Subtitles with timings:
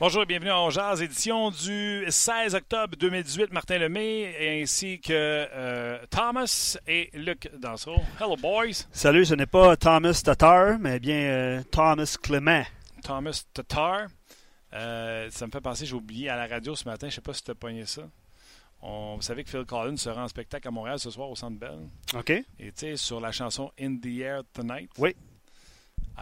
[0.00, 3.52] Bonjour et bienvenue en Jazz, édition du 16 octobre 2018.
[3.52, 8.00] Martin Lemay ainsi que euh, Thomas et Luc Dansereau.
[8.18, 8.86] Hello, boys.
[8.92, 12.62] Salut, ce n'est pas Thomas Tatar, mais bien euh, Thomas Clément.
[13.04, 14.06] Thomas Tatar.
[14.72, 17.20] Euh, ça me fait penser, j'ai oublié à la radio ce matin, je ne sais
[17.20, 18.08] pas si tu as pogné ça.
[18.80, 21.58] On, vous savez que Phil Collins sera en spectacle à Montréal ce soir au Centre
[21.58, 21.90] Bell.
[22.14, 22.30] OK.
[22.30, 24.88] Et tu sais, sur la chanson In the Air Tonight.
[24.96, 25.14] Oui.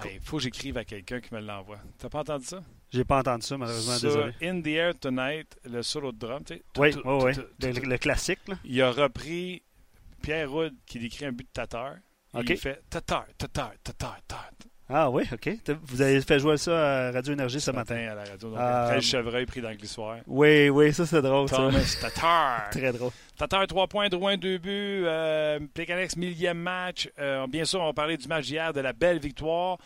[0.04, 1.78] Il faut que j'écrive à quelqu'un qui me l'envoie.
[1.96, 2.60] T'as pas entendu ça?
[2.90, 4.32] J'ai pas entendu ça, malheureusement, Sur désolé.
[4.42, 6.62] In the Air Tonight, le solo de drum, tu sais.
[6.78, 7.34] Oui, tout- oui, oui.
[7.34, 8.54] tout- Le, classique, là.
[8.64, 9.62] Il a repris
[10.22, 11.96] Pierre Roud qui décrit un but de Tatar.
[12.34, 14.50] Il fait Tatar, Tatar, Tatar, Tatar.
[14.90, 15.50] Ah oui, OK.
[15.82, 17.94] Vous avez fait jouer ça à Radio Énergie ce matin.
[17.94, 18.48] à la radio.
[18.48, 19.76] Donc, Ah, après chevreuil pris dans le.
[20.26, 21.68] Oui, oui, ça c'est drôle, ça.
[22.00, 22.70] Tatar.
[22.70, 23.10] Très drôle.
[23.36, 25.02] Tatar, 3 points, Drouin, 2 buts.
[25.04, 27.10] Euh, Pécanex, millième match.
[27.18, 29.76] Euh, bien sûr, on va parler du match d'hier, de la belle victoire.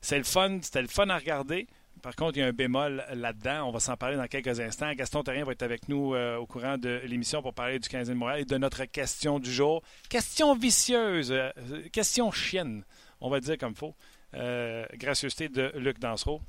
[0.00, 1.66] C'est le fun, c'était le fun à regarder.
[2.02, 3.68] Par contre, il y a un bémol là-dedans.
[3.68, 4.92] On va s'en parler dans quelques instants.
[4.92, 8.08] Gaston Terrien va être avec nous euh, au courant de l'émission pour parler du 15e
[8.08, 9.82] de Montréal et de notre question du jour.
[10.08, 11.50] Question vicieuse, euh,
[11.92, 12.84] question chienne,
[13.20, 13.94] on va dire comme faut.
[14.34, 16.42] Euh, gracieuseté de Luc Dansereau.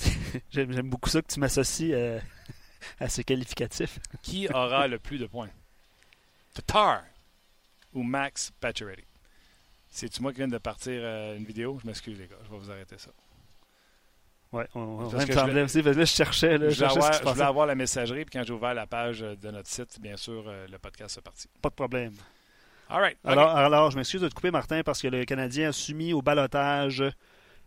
[0.50, 2.18] J'aime beaucoup ça que tu m'associes euh,
[3.00, 3.98] à ce qualificatif.
[4.22, 5.50] Qui aura le plus de points?
[6.54, 7.02] Tatar
[7.92, 9.04] ou Max Pacioretty?
[9.90, 11.04] C'est-tu moi qui viens de partir
[11.36, 11.78] une vidéo?
[11.82, 12.38] Je m'excuse, les gars.
[12.44, 13.10] Je vais vous arrêter ça.
[14.52, 15.82] Ouais, on, Parce me semblait je- aussi.
[15.82, 16.58] parce que Là, je cherchais.
[16.58, 19.50] Là, Je avoir, je voulais avoir la messagerie, puis quand j'ai ouvert la page de
[19.50, 21.48] notre site, bien sûr, euh, le podcast est parti.
[21.62, 22.12] Pas de problème.
[22.90, 23.16] All right.
[23.24, 23.30] OK.
[23.32, 26.20] Alors, alors je m'excuse de te couper, Martin, parce que le Canadien a soumis au
[26.20, 27.02] balotage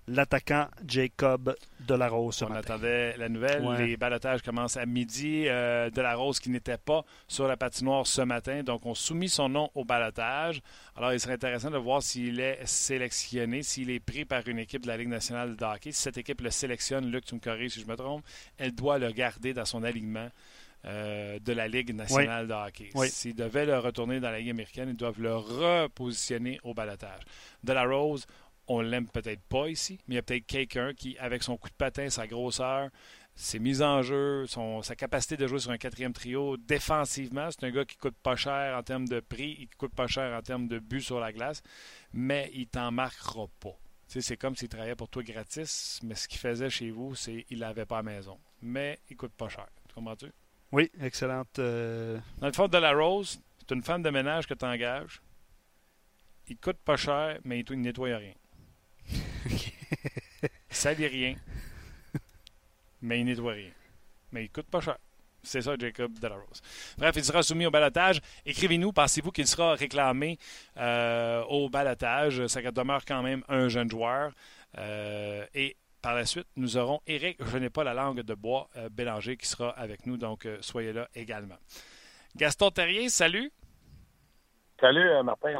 [0.08, 1.56] l'attaquant Jacob
[1.88, 3.64] Delarose ce On attendait la nouvelle.
[3.64, 3.86] Ouais.
[3.86, 5.46] Les balotages commencent à midi.
[5.48, 8.64] Euh, de la Rose qui n'était pas sur la patinoire ce matin.
[8.64, 10.62] Donc, on soumis son nom au balotage.
[10.96, 14.84] Alors, il serait intéressant de voir s'il est sélectionné, s'il est pris par une équipe
[14.84, 15.92] de la Ligue nationale de hockey.
[15.92, 18.24] Si cette équipe le sélectionne, Luc, tu me corriges si je me trompe,
[18.58, 20.30] elle doit le garder dans son alignement.
[20.88, 22.90] euh, de la Ligue nationale de hockey.
[22.94, 23.10] Oui.
[23.10, 27.22] S'ils devaient le retourner dans la Ligue américaine, ils doivent le repositionner au balotage.
[27.64, 28.28] De la Rose,
[28.68, 31.70] on l'aime peut-être pas ici, mais il y a peut-être quelqu'un qui, avec son coup
[31.70, 32.90] de patin, sa grosseur,
[33.36, 37.66] ses mises en jeu, son- sa capacité de jouer sur un quatrième trio défensivement, c'est
[37.66, 40.42] un gars qui coûte pas cher en termes de prix, il coûte pas cher en
[40.42, 41.62] termes de buts sur la glace,
[42.14, 43.78] mais il t'en marquera pas.
[44.08, 47.60] C'est comme s'il travaillait pour toi gratis, mais ce qu'il faisait chez vous, c'est qu'il
[47.60, 48.40] l'avait pas à la maison.
[48.62, 49.68] Mais il coûte pas cher.
[49.90, 50.32] Tu comprends-tu?
[50.72, 51.60] Oui, excellente.
[51.60, 55.22] euh, Dans le fond, de la Rose, c'est une femme de ménage que tu engages.
[56.48, 58.34] Il coûte pas cher, mais il ne nettoie rien.
[59.10, 61.36] Il salit rien,
[63.02, 63.72] mais il nettoie rien.
[64.32, 64.98] Mais il coûte pas cher.
[65.46, 66.62] C'est ça, Jacob Delarose.
[66.98, 68.20] Bref, il sera soumis au balotage.
[68.46, 70.40] Écrivez-nous, pensez-vous qu'il sera réclamé
[70.78, 72.48] euh, au balotage?
[72.48, 74.34] Ça demeure quand même un jeune joueur.
[74.78, 78.70] Euh, et par la suite, nous aurons Eric, je n'ai pas la langue de bois,
[78.76, 80.18] euh, Bélanger, qui sera avec nous.
[80.18, 81.58] Donc, soyez là également.
[82.36, 83.52] Gaston Terrier, salut.
[84.80, 85.56] Salut, euh, Martin?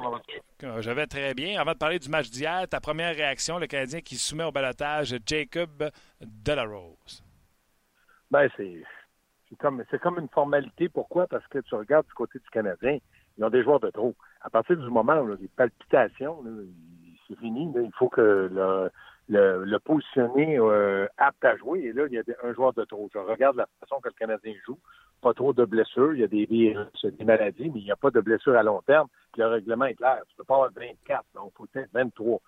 [0.64, 1.60] Euh, Je vais très bien.
[1.60, 5.16] Avant de parler du match d'hier, ta première réaction, le Canadien qui soumet au balotage
[5.26, 5.90] Jacob
[6.20, 7.24] Delarose.
[8.30, 8.84] Ben, c'est
[9.50, 10.90] c'est comme, c'est comme une formalité.
[10.90, 11.28] Pourquoi?
[11.28, 12.98] Parce que tu regardes du côté du Canadien,
[13.38, 14.16] ils ont des joueurs de trop.
[14.42, 16.44] À partir du moment où il y a des palpitations,
[17.28, 17.72] c'est fini.
[17.74, 17.82] là.
[17.82, 18.92] il faut que le,
[19.28, 21.80] le, le positionner euh, apte à jouer.
[21.82, 23.10] Et là, il y a un joueur de trop.
[23.14, 24.80] Je regarde la façon que le Canadien joue.
[25.22, 26.14] Pas trop de blessures.
[26.14, 28.64] Il y a des virus, des maladies, mais il n'y a pas de blessures à
[28.64, 29.08] long terme.
[29.38, 30.22] Le règlement est clair.
[30.28, 32.40] Tu peux pas avoir 24, donc il faut peut-être 23.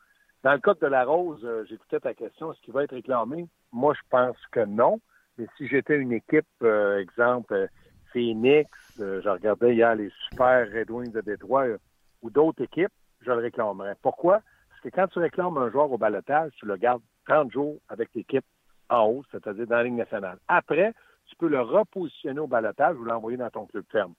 [0.43, 3.47] Dans le cas de la Rose, euh, j'écoutais ta question, est-ce qu'il va être réclamé?
[3.71, 4.99] Moi, je pense que non.
[5.37, 7.67] Mais si j'étais une équipe, euh, exemple, euh,
[8.11, 8.69] Phoenix,
[8.99, 11.77] euh, je regardais hier les super Red Wings de Détroit euh,
[12.21, 12.91] ou d'autres équipes,
[13.21, 13.95] je le réclamerais.
[14.01, 14.41] Pourquoi?
[14.77, 18.09] Parce que quand tu réclames un joueur au balotage, tu le gardes 30 jours avec
[18.13, 18.45] l'équipe
[18.89, 20.37] en haut, c'est-à-dire dans la Ligue nationale.
[20.47, 20.93] Après,
[21.25, 24.13] tu peux le repositionner au balotage ou l'envoyer dans ton club ferme.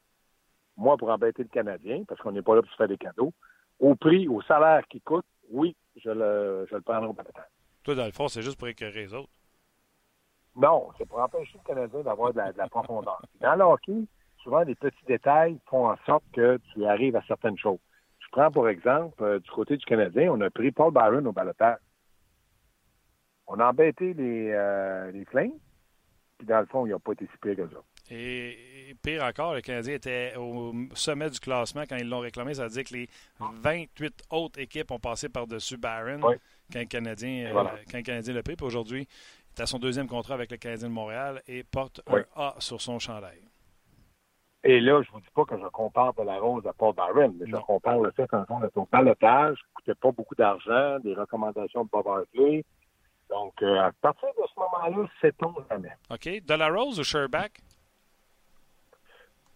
[0.77, 3.33] Moi, pour embêter le Canadien, parce qu'on n'est pas là pour se faire des cadeaux,
[3.79, 7.47] au prix, au salaire qu'il coûte, oui, je le, je le prendrai au balotage.
[7.85, 9.31] Toi, dans le fond, c'est juste pour écœurer les autres.
[10.57, 13.23] Non, c'est pour empêcher le Canadien d'avoir de la, de la profondeur.
[13.41, 14.09] Dans le hockey,
[14.43, 17.79] souvent, les petits détails font en sorte que tu arrives à certaines choses.
[18.29, 21.33] Je prends, pour exemple, euh, du côté du Canadien, on a pris Paul Byron au
[21.33, 21.79] balotage.
[23.47, 25.53] On a embêté les, euh, les Flames,
[26.37, 27.79] puis dans le fond, ils n'ont pas été si pires que ça.
[28.11, 32.53] Et, et pire encore, le Canadien était au sommet du classement quand ils l'ont réclamé.
[32.55, 33.09] Ça veut dire que les
[33.41, 36.35] 28 autres équipes ont passé par-dessus Barron Oui.
[36.73, 38.57] quand, le Canadien, euh, quand le Canadien l'a pris.
[38.57, 42.03] Puis aujourd'hui, il est à son deuxième contrat avec le Canadien de Montréal et porte
[42.11, 42.21] Oui.
[42.37, 43.41] un A sur son chandail.
[44.65, 47.35] Et là, je vous dis pas que je compare de la rose à Paul Byron,
[47.39, 50.99] mais je compare le fait qu'en fond de ton balotage, qui coûtait pas beaucoup d'argent,
[51.01, 52.65] des recommandations de Bob Hartley,
[53.31, 55.93] Donc, euh, à partir de ce moment-là, sait-on jamais.
[56.11, 56.45] OK.
[56.45, 57.61] De la Rose ou Sherback?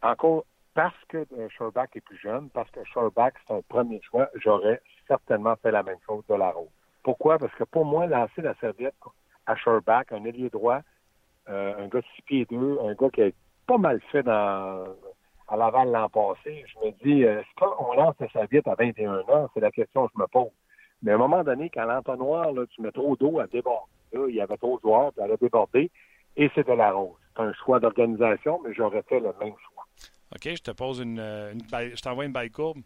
[0.03, 0.45] Encore,
[0.75, 4.81] parce que euh, Sherback est plus jeune, parce que Sherback, c'est un premier choix, j'aurais
[5.09, 6.69] certainement fait la même chose de la Rose.
[7.03, 7.39] Pourquoi?
[7.39, 8.95] Parce que pour moi, lancer la serviette
[9.47, 10.81] à Sherback, un ailier droit,
[11.49, 13.31] euh, un gars de 6 pieds 2, un gars qui a
[13.67, 14.85] pas mal fait dans,
[15.49, 19.21] à Laval l'an passé, je me dis, euh, est-ce qu'on lance la serviette à 21
[19.21, 19.51] ans?
[19.55, 20.51] C'est la question que je me pose.
[21.03, 24.27] Mais à un moment donné, quand l'entonnoir, là, tu mets trop d'eau à déborder, là,
[24.29, 25.91] il y avait trop de joueurs, puis elle a débordé,
[26.37, 27.17] et c'est de la rose.
[27.35, 29.87] C'est un choix d'organisation, mais j'aurais fait le même choix.
[30.35, 32.79] OK, je te pose une, une je t'envoie une balle courbe.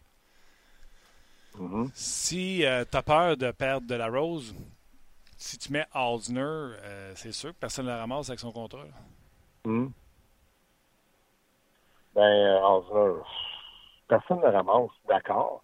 [1.58, 1.90] Mm-hmm.
[1.94, 4.54] Si euh, tu as peur de perdre de la rose,
[5.36, 8.84] si tu mets Alzner, euh, c'est sûr que personne ne la ramasse avec son contrat.
[9.64, 9.86] Mm.
[12.16, 13.22] Ben, euh, Alzner,
[14.08, 15.62] personne ne ramasse, d'accord.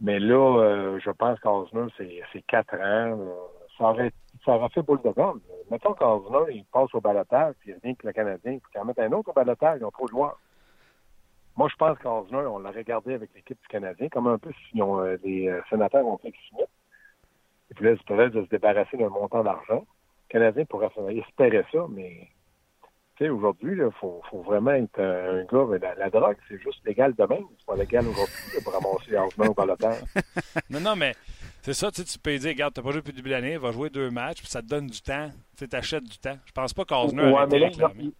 [0.00, 3.18] Mais là, euh, je pense qu'Osner, c'est quatre ans.
[3.76, 4.12] Ça aurait,
[4.44, 5.40] ça aurait fait boule de gomme.
[5.72, 8.84] Mettons qu'Osner, il passe au balotage, puis il rien que le Canadien, puis qu'il en
[8.84, 10.38] met un autre au balotage, ils ont trop de joueurs.
[11.56, 14.80] Moi, je pense qu'Osner, on l'a regardé avec l'équipe du Canadien, comme un peu si
[14.80, 16.68] ont, euh, les euh, sénateurs ont fait Smith.
[17.70, 19.84] Et puis là, ils de se débarrasser d'un montant d'argent.
[20.28, 22.28] Le Canadien pourrait espérer ça, mais
[23.22, 25.66] aujourd'hui, il faut, faut, vraiment être un gars.
[25.68, 27.38] Mais la, drogue, c'est juste légal demain.
[27.58, 30.02] C'est pas légal aujourd'hui pour ramasser Osman au balotage.
[30.70, 31.14] non, non, mais
[31.62, 33.72] c'est ça, tu peux dire, regarde, t'as pas joué depuis le début de l'année, va
[33.72, 35.30] jouer deux matchs, puis ça te donne du temps.
[35.56, 36.36] Tu t'achètes du temps.
[36.44, 37.32] Je pense pas qu'Osner.
[37.32, 37.70] Ouais, mais là,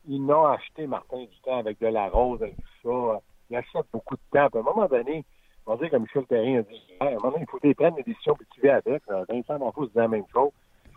[0.06, 3.20] ils n'ont acheté, Martin, du temps avec de la rose, avec tout ça.
[3.50, 4.48] Il achète beaucoup de temps.
[4.48, 5.24] Puis à un moment donné,
[5.66, 7.96] on va dire comme Michel Perrin a dit, à un moment donné, il faut prendre
[7.96, 9.02] des décisions, puis tu vas avec.
[9.28, 10.52] Vincent Monfaux disait la même chose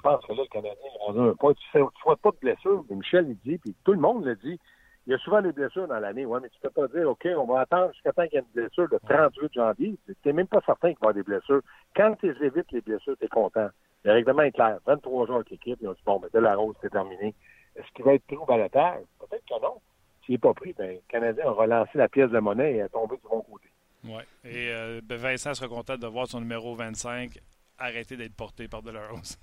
[0.07, 1.53] pense que là, le Canadien a un point.
[1.53, 4.35] Tu ne souhaites pas de blessure, mais Michel, il dit, puis tout le monde le
[4.35, 4.59] dit,
[5.05, 6.25] il y a souvent des blessures dans l'année.
[6.25, 8.45] Ouais, mais tu peux pas dire, OK, on va attendre jusqu'à temps qu'il y ait
[8.45, 9.97] une blessure le 38 janvier.
[10.05, 11.61] Tu n'es même pas certain qu'il va y avoir des blessures.
[11.95, 13.69] Quand tu évites les blessures, tu es content.
[14.03, 14.79] Le règlement est clair.
[14.85, 17.33] 23 jours avec l'équipe, ils ont dit, bon, ben, de la rose, c'est terminé.
[17.75, 19.03] Est-ce qu'il va être pris au balotage?
[19.19, 19.79] Peut-être que non.
[20.25, 22.89] S'il n'est pas pris, ben, le Canadien a relancé la pièce de monnaie et est
[22.89, 23.67] tombé du bon côté.
[24.03, 24.21] Oui.
[24.43, 27.39] Et euh, ben, Vincent sera content de voir son numéro 25
[27.79, 29.37] arrêter d'être porté par de la rose.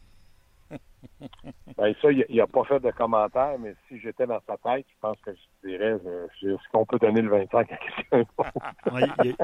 [1.76, 5.00] ben, ça, il n'a pas fait de commentaire, mais si j'étais dans sa tête, je
[5.00, 5.98] pense que je dirais
[6.42, 8.24] est-ce qu'on peut donner le 25 à quelqu'un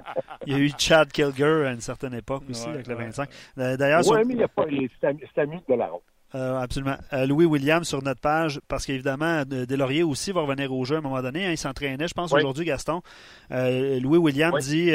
[0.47, 3.29] il, y a, eu Chad Kilger à une certaine époque aussi avec le 25.
[3.59, 4.65] Euh, d'ailleurs, oui, mais il n'y a pas.
[5.01, 6.01] C'est ami de la ronde.
[6.35, 6.97] Euh, absolument.
[7.13, 10.99] Euh, Louis Williams sur notre page, parce qu'évidemment, Delaurier aussi va revenir au jeu à
[10.99, 11.47] un moment donné.
[11.47, 13.03] Hein, il s'entraînait, je pense, aujourd'hui, Gaston.
[13.51, 14.93] Euh, Louis Williams dit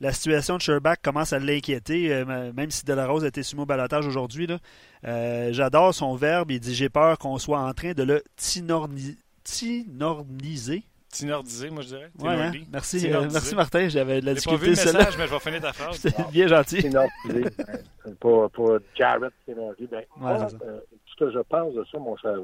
[0.00, 2.24] la situation de Sherbach commence à l'inquiéter,
[2.54, 4.48] même si Delarose a été soumis au balotage aujourd'hui.
[5.04, 6.50] J'adore son verbe.
[6.50, 9.16] Il dit J'ai peur qu'on soit en train de le tinorniser.
[11.14, 12.10] Tinordisé, moi je dirais.
[12.18, 12.52] Ouais, hein?
[12.72, 13.88] Merci, merci Martin.
[13.88, 14.58] J'avais de la difficulté.
[14.58, 15.96] Pas vu le message, mais je vais finir ta phrase.
[15.96, 16.82] C'est bien gentil.
[16.82, 17.44] Tinordisé.
[18.20, 19.88] pour, pour Jarrett Tinordisé.
[19.90, 22.36] Ben, moi, euh, ce que je pense de ça, mon cher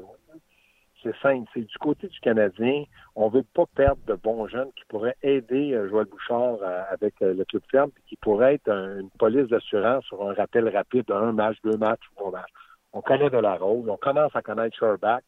[1.03, 1.49] c'est simple.
[1.53, 2.83] C'est du côté du Canadien,
[3.15, 7.15] on veut pas perdre de bons jeunes qui pourraient aider euh, Joël Bouchard euh, avec
[7.21, 11.05] euh, le club ferme, puis qui pourraient être une police d'assurance sur un rappel rapide
[11.07, 12.51] d'un match, deux matchs, trois matchs.
[12.93, 15.23] On connaît de la rose, on commence à connaître Sherback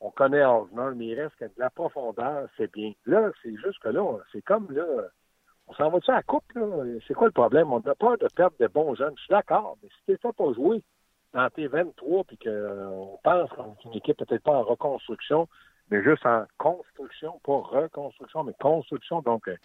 [0.00, 2.92] on connaît Osner, mais il reste que de la profondeur, c'est bien.
[3.06, 4.84] Là, c'est juste que là, c'est comme là,
[5.68, 6.66] on s'en va-tu à coupe, là?
[7.06, 7.72] C'est quoi le problème?
[7.72, 9.14] On a peur de perdre des bons jeunes.
[9.16, 10.82] Je suis d'accord, mais si t'es pas jouer
[11.32, 15.48] dans tes 23 puis qu'on euh, pense qu'on est une équipe peut-être pas en reconstruction,
[15.90, 19.22] mais juste en construction, pas reconstruction, mais construction.
[19.22, 19.56] Donc, euh,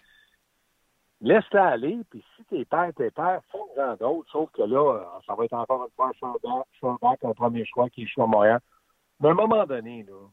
[1.22, 5.04] laisse-la aller, puis si t'es père, t'es père, font grand d'autres, sauf que là, euh,
[5.28, 8.60] ça va être encore une fois Schwarber, un premier choix qui est choix moyen.
[9.22, 10.28] Mais à un moment donné, là,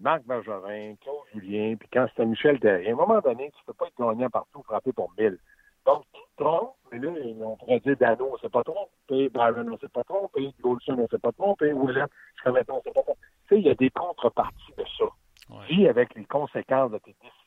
[0.00, 3.66] Marc Bergerin, Claude Julien, puis quand c'était Michel Terrier, à un moment donné, tu ne
[3.66, 5.38] peux pas être gagnant partout, frapper pour mille.
[5.84, 7.10] Donc, tu te trompes, mais là,
[7.40, 10.54] on pourrait dire Dano, on ne s'est pas trompé, Byron, on ne s'est pas trompé,
[10.60, 13.20] Goldson, on ne s'est pas trompé, William, jusqu'à maintenant, on ne s'est pas trompé.
[13.48, 15.04] Tu sais, il y a des contreparties de ça.
[15.50, 15.66] Ouais.
[15.66, 17.42] Vis avec les conséquences de tes décisions.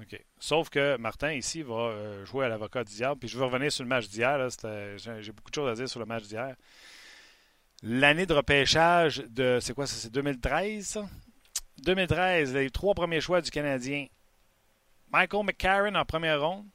[0.00, 0.24] OK.
[0.38, 3.16] Sauf que Martin, ici, va euh, jouer à l'avocat d'hier.
[3.16, 4.38] Puis je vais revenir sur le match d'hier.
[4.98, 6.54] J'ai beaucoup de choses à dire sur le match d'hier.
[7.82, 11.06] L'année de repêchage de, c'est quoi ça, c'est 2013, ça?
[11.84, 14.06] 2013, les trois premiers choix du Canadien.
[15.12, 16.66] Michael McCarron en première ronde.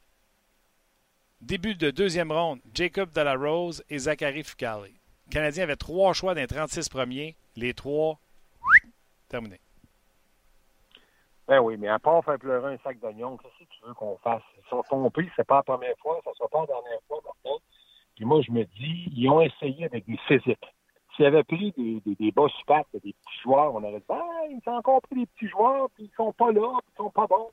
[1.41, 4.97] Début de deuxième ronde, Jacob Delarose et Zachary Fucali.
[5.27, 7.35] Le Canadien avait trois choix d'un 36 premiers.
[7.57, 8.17] Les trois,
[9.27, 9.59] terminés.
[11.47, 14.17] Ben oui, mais à part faire pleurer un sac d'oignons, qu'est-ce que tu veux qu'on
[14.19, 14.41] fasse?
[14.57, 17.61] Ils sont trompés, c'est pas la première fois, ça sera pas la dernière fois, Martin.
[18.15, 20.65] Puis moi, je me dis, ils ont essayé avec des physiques.
[21.15, 24.43] S'il avait pris des, des, des bas super, des petits joueurs, on aurait dit, ah,
[24.49, 27.11] ils ont encore pris des petits joueurs, puis ils sont pas là, puis ils sont
[27.11, 27.51] pas bons.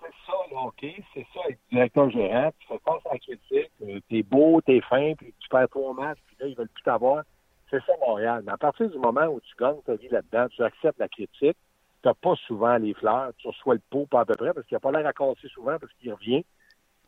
[0.00, 0.84] C'est ça, là, OK?
[1.14, 4.80] C'est ça, être directeur gérant, tu fais face à la critique, euh, t'es beau, t'es
[4.80, 7.22] fin, puis tu perds trois matchs, puis là, ils veulent plus t'avoir.
[7.70, 8.42] C'est ça, Montréal.
[8.44, 11.56] Mais à partir du moment où tu gagnes ta vie là-dedans, tu acceptes la critique,
[12.02, 14.66] tu n'as pas souvent les fleurs, tu reçois le pot pas à peu près, parce
[14.66, 16.44] qu'il n'a pas l'air à casser souvent, parce qu'il revient.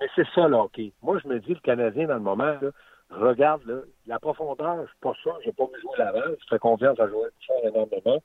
[0.01, 0.81] Mais c'est ça, là, OK.
[1.03, 2.71] Moi, je me dis, le Canadien, dans le moment, là,
[3.11, 6.59] regarde, là, la profondeur, je suis pas ça, j'ai pas vu jouer l'avant, je fais
[6.59, 8.23] confiance à jouer ça énormément.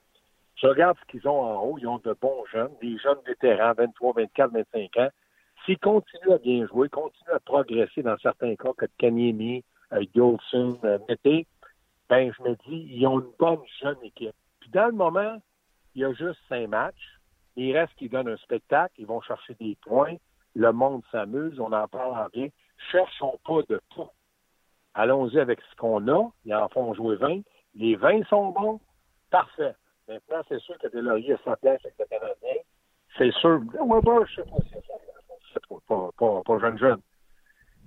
[0.56, 3.72] Je regarde ce qu'ils ont en haut, ils ont de bons jeunes, des jeunes vétérans,
[3.72, 5.08] 23, 24, 25 ans.
[5.64, 10.78] S'ils continuent à bien jouer, continuent à progresser dans certains cas, comme Kanyemi, euh, Golson,
[10.84, 11.46] euh, Mété,
[12.08, 14.34] ben, je me dis, ils ont une bonne jeune équipe.
[14.60, 15.40] Puis dans le moment,
[15.94, 17.18] il y a juste cinq matchs.
[17.56, 20.16] Il reste qu'ils donnent un spectacle, ils vont chercher des points,
[20.54, 22.48] le monde s'amuse, on en parle en bien.
[22.90, 24.08] Cherchons pas de tout.
[25.00, 26.30] Allons-y avec ce qu'on a.
[26.44, 27.40] Ils en font jouer 20.
[27.74, 28.80] Les 20 sont bons.
[29.30, 29.74] Parfait.
[30.06, 32.60] Maintenant, c'est sûr que Delaurier a sa place avec le Canadien.
[33.16, 33.60] C'est sûr.
[33.80, 34.74] Weber, je sais pas si
[35.54, 37.00] c'est pas, pas, pas jeune jeune.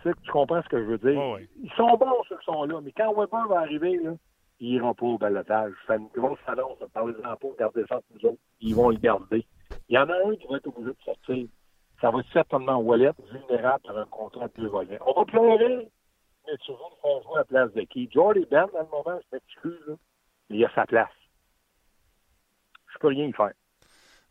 [0.01, 1.21] Tu sais, tu comprends ce que je veux dire?
[1.21, 1.47] Oh oui.
[1.61, 2.81] Ils sont bons, ceux qui sont là.
[2.81, 4.13] Mais quand Weber va arriver, là,
[4.59, 5.73] ils iront pas au balotage.
[5.85, 8.41] Fais une grosse annonce, parlez-en pas, gardez ça pour nous autres.
[8.59, 9.45] Ils vont le garder.
[9.87, 11.45] Il y en a un qui va être obligé de sortir.
[12.01, 14.97] Ça va être certainement Wallet, vulnérable par un contrat de deux volets.
[15.05, 15.87] On va pleurer,
[16.47, 18.09] mais tu vas le faire jouer à la place de qui?
[18.11, 19.97] Jordy Ben, dans le moment, je m'excuse,
[20.49, 21.09] il a sa place.
[22.93, 23.51] Je peux rien y faire.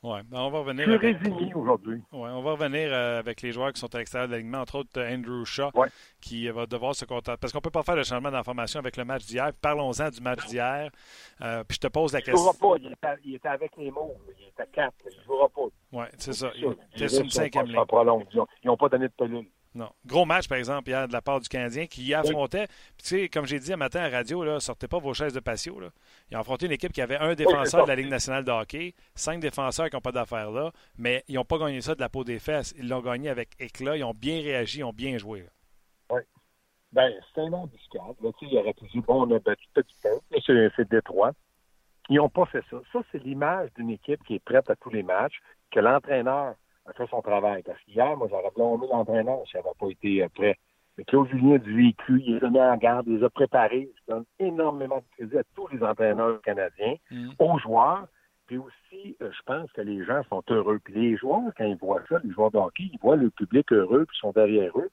[0.05, 0.85] Ouais, ben on va revenir.
[0.85, 2.03] Je suis avec- aujourd'hui.
[2.11, 4.79] Ouais, on va revenir euh, avec les joueurs qui sont à l'extérieur de l'alignement, entre
[4.79, 5.87] autres euh, Andrew Shaw, Ouais.
[6.21, 7.37] qui euh, va devoir se contenter.
[7.41, 9.53] Parce qu'on ne peut pas faire le changement d'information avec le match d'hier.
[9.61, 10.91] Parlons-en du match d'hier.
[11.41, 12.69] Euh, puis je te pose la Il ne jouera question.
[12.71, 12.77] pas.
[12.81, 14.17] Il était, il était avec les mots.
[14.41, 14.95] Il était quatre.
[15.05, 15.63] mais Il ne jouera pas.
[15.93, 16.51] Oui, c'est ça.
[16.53, 16.75] sûr.
[16.97, 17.85] Il était sur une cinquième ligne.
[18.65, 19.47] Ils n'ont pas donné de pelule.
[19.75, 19.91] Non.
[20.05, 22.67] Gros match, par exemple, hier de la part du Canadien qui affrontait.
[22.67, 25.15] Puis, tu sais, comme j'ai dit un matin à la radio, là, sortez pas vos
[25.15, 25.81] chaises de patio.
[25.81, 25.89] Là.
[26.31, 28.95] Ils ont affronté une équipe qui avait un défenseur de la Ligue nationale de hockey,
[29.15, 32.09] cinq défenseurs qui n'ont pas d'affaires là, mais ils n'ont pas gagné ça de la
[32.09, 32.75] peau des fesses.
[32.79, 33.97] Ils l'ont gagné avec éclat.
[33.97, 35.41] Ils ont bien réagi, ils ont bien joué.
[35.41, 35.49] là.
[36.93, 40.11] Ben, c'est un tu sais, il aurait pu dire, bon, on a battu petit peu.
[40.77, 41.33] C'est Détroit.
[42.11, 42.77] Ils n'ont pas fait ça.
[42.93, 46.55] Ça, c'est l'image d'une équipe qui est prête à tous les matchs, que l'entraîneur
[46.87, 47.63] a fait son travail.
[47.63, 50.57] Parce qu'hier, moi, j'aurais blâmé l'entraîneur s'il n'avait pas été euh, prêt.
[50.99, 53.89] Mais Claude Julien a du vécu, il a mis en garde, il les a préparés.
[53.97, 57.31] Je donne énormément de crédit à tous les entraîneurs canadiens, Mm.
[57.39, 58.07] aux joueurs.
[58.47, 60.79] Puis aussi, euh, je pense que les gens sont heureux.
[60.85, 63.73] Puis les joueurs, quand ils voient ça, les joueurs de hockey, ils voient le public
[63.73, 64.91] heureux, puis ils sont derrière eux.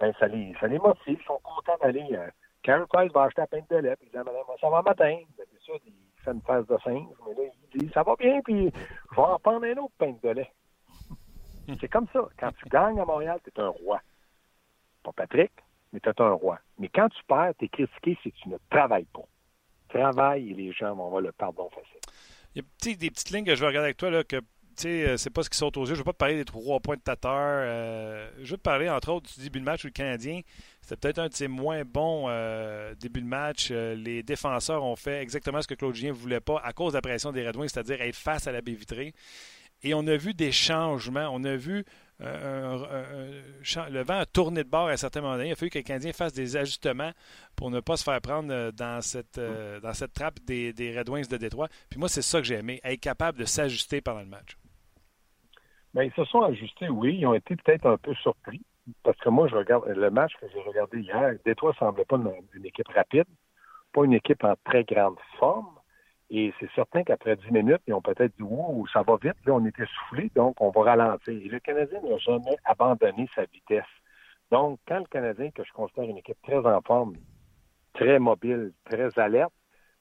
[0.00, 1.18] Ben, ça les, ça les motive.
[1.20, 2.06] Ils sont contents d'aller.
[2.12, 2.28] Euh,
[2.62, 4.82] Carol Price va acheter la peinte de lait, puis il dit à madame, ça va
[4.82, 5.18] matin.
[5.36, 5.92] C'est ça, il
[6.24, 8.70] fait une phase de singe, mais là, il dit, ça va bien, puis
[9.10, 10.50] je vais en prendre un autre peinte de lait.
[11.80, 12.20] c'est comme ça.
[12.38, 14.00] Quand tu gagnes à Montréal, tu es un roi.
[15.02, 15.52] Pas Patrick,
[15.92, 16.58] mais tu es un roi.
[16.78, 19.24] Mais quand tu perds, tu es critiqué si tu ne travailles pas.
[19.88, 22.00] Travaille et les gens vont avoir le pardon facile.
[22.54, 24.84] Il y a des petites lignes que je vais regarder avec toi, là, que tu
[24.84, 25.88] sais, euh, c'est pas ce qui saute aux yeux.
[25.88, 27.34] Je ne veux pas te parler des trois points de Tatar.
[27.38, 30.40] Euh, je veux te parler, entre autres, du début de match où le Canadien,
[30.80, 33.68] c'était peut-être un de ses moins bons euh, débuts de match.
[33.70, 36.92] Euh, les défenseurs ont fait exactement ce que Claude Julien ne voulait pas à cause
[36.92, 39.14] de la pression des Red Wings, c'est-à-dire être face à la baie vitrée.
[39.82, 41.28] Et on a vu des changements.
[41.32, 41.84] On a vu
[42.20, 45.34] euh, un- un- un cha- le vent a tourné de bord à un certain moment
[45.36, 45.48] donné.
[45.48, 47.10] Il a fallu que le Canadien fasse des ajustements
[47.56, 50.96] pour ne pas se faire prendre euh, dans cette, euh, dans cette trappe des, des
[50.96, 51.66] Red Wings de Détroit.
[51.90, 54.56] Puis moi, c'est ça que j'ai aimé, être capable de s'ajuster pendant le match.
[55.94, 57.16] Ben, ils se sont ajustés, oui.
[57.18, 58.62] Ils ont été peut-être un peu surpris.
[59.02, 61.34] Parce que moi, je regarde le match que j'ai regardé hier.
[61.44, 63.26] Détroit ne semblait pas une, une équipe rapide,
[63.92, 65.68] pas une équipe en très grande forme.
[66.34, 69.52] Et c'est certain qu'après 10 minutes, ils ont peut-être dit Wow, ça va vite, là,
[69.52, 71.34] on était soufflé, donc on va ralentir.
[71.34, 73.84] Et le Canadien n'a jamais abandonné sa vitesse.
[74.50, 77.16] Donc, quand le Canadien, que je considère une équipe très en forme,
[77.92, 79.52] très mobile, très alerte,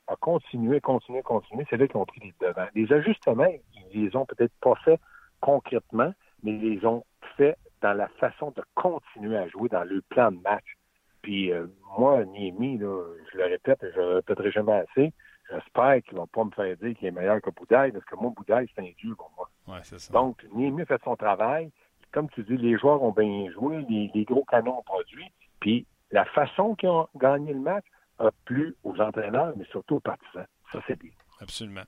[0.08, 2.68] a continué, continué, continué, c'est là qu'ils ont pris les devants.
[2.76, 3.52] Les ajustements,
[3.92, 5.02] ils les ont peut-être pas faits
[5.42, 7.04] concrètement, mais ils les ont
[7.36, 10.78] faits dans la façon de continuer à jouer dans le plan de match.
[11.24, 15.14] Puis euh, moi, Niemi, je le répète je le répéterai jamais assez,
[15.52, 18.16] j'espère qu'il ne va pas me faire dire qu'il est meilleur que Boudaille, parce que
[18.16, 19.50] moi, Boudaille, c'est un dieu pour moi.
[19.68, 20.14] Ouais, c'est ça.
[20.14, 21.72] Donc, Niemi a fait son travail.
[22.12, 25.32] Comme tu dis, les joueurs ont bien joué, les, les gros canons ont produit.
[25.60, 27.86] Puis la façon qu'ils ont gagné le match
[28.20, 30.46] a plu aux entraîneurs, mais surtout aux partisans.
[30.72, 31.12] Ça, c'est bien.
[31.40, 31.84] Absolument.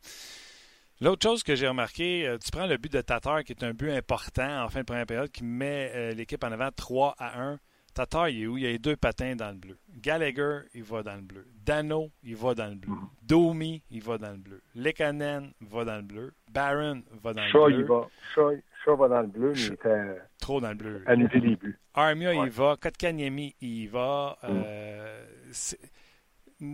[1.02, 3.74] L'autre chose que j'ai remarqué, euh, tu prends le but de Tatar, qui est un
[3.74, 7.42] but important en fin de première période, qui met euh, l'équipe en avant 3 à
[7.42, 7.60] 1.
[7.94, 8.58] Tatar, il est où?
[8.58, 9.78] Il y a les deux patins dans le bleu.
[9.98, 11.46] Gallagher, il va dans le bleu.
[11.66, 12.94] Dano, il va dans le bleu.
[13.22, 14.62] Domi, il va dans le bleu.
[14.76, 16.34] Lekanen va dans le bleu.
[16.52, 17.86] Barron va dans Shaw, le il bleu.
[17.96, 18.08] va.
[18.36, 18.52] Shaw,
[18.84, 21.04] Shaw va dans le bleu, mais il était Trop dans le bleu.
[21.06, 21.78] annulé les buts.
[21.94, 22.48] Armia, Ouais.
[22.48, 22.76] il va.
[22.82, 24.38] Kotkaniemi, il va.
[24.44, 25.80] Euh, c'est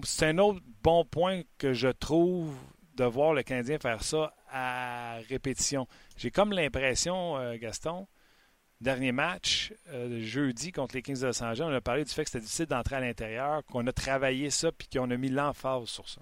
[0.04, 2.56] c'est un autre bon point que je trouve
[2.96, 5.88] de voir le Canadien faire ça à répétition.
[6.18, 8.08] J'ai comme l'impression, euh, Gaston,
[8.82, 12.30] Dernier match, euh, jeudi contre les Kings de Angeles, on a parlé du fait que
[12.30, 16.08] c'était difficile d'entrer à l'intérieur, qu'on a travaillé ça puis qu'on a mis l'emphase sur
[16.08, 16.22] ça.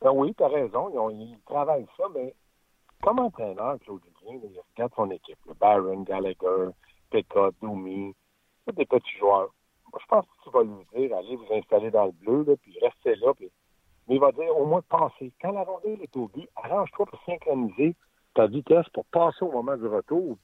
[0.00, 1.10] Ben oui, tu as raison.
[1.10, 2.32] Ils, travaillent ça, mais
[3.02, 5.38] comme entraîneur, Claude Julien, il regarde son équipe.
[5.48, 6.70] Le Baron, Gallagher,
[7.10, 8.14] Pekka, Doumi,
[8.64, 9.52] tous des petits joueurs.
[9.90, 12.56] Moi, je pense que tu vas lui dire, allez vous installer dans le bleu, là,
[12.62, 13.34] puis restez là.
[13.34, 13.50] Puis...
[14.06, 15.32] Mais il va dire au moins passer.
[15.42, 17.96] Quand la rondelle est au but, arrange-toi pour synchroniser
[18.36, 20.36] ta vitesse pour passer au moment du retour.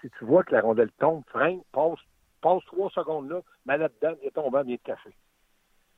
[0.00, 1.98] Si tu vois que la rondelle tombe, freine, passe,
[2.40, 5.10] passe trois secondes là, mais là-dedans, il est tombé bien café.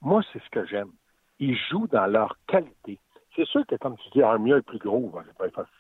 [0.00, 0.92] Moi, c'est ce que j'aime.
[1.38, 2.98] Ils jouent dans leur qualité.
[3.36, 5.12] C'est sûr que, comme tu dis, mieux est plus gros.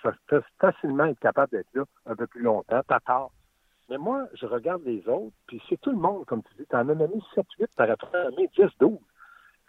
[0.02, 0.12] Ça
[0.60, 2.80] facilement être capable d'être là un peu plus longtemps.
[3.06, 3.32] Tort.
[3.88, 6.66] Mais moi, je regarde les autres, puis c'est tout le monde, comme tu dis.
[6.66, 8.98] T'en as nommé 7, 8, t'aurais pu 10, 12.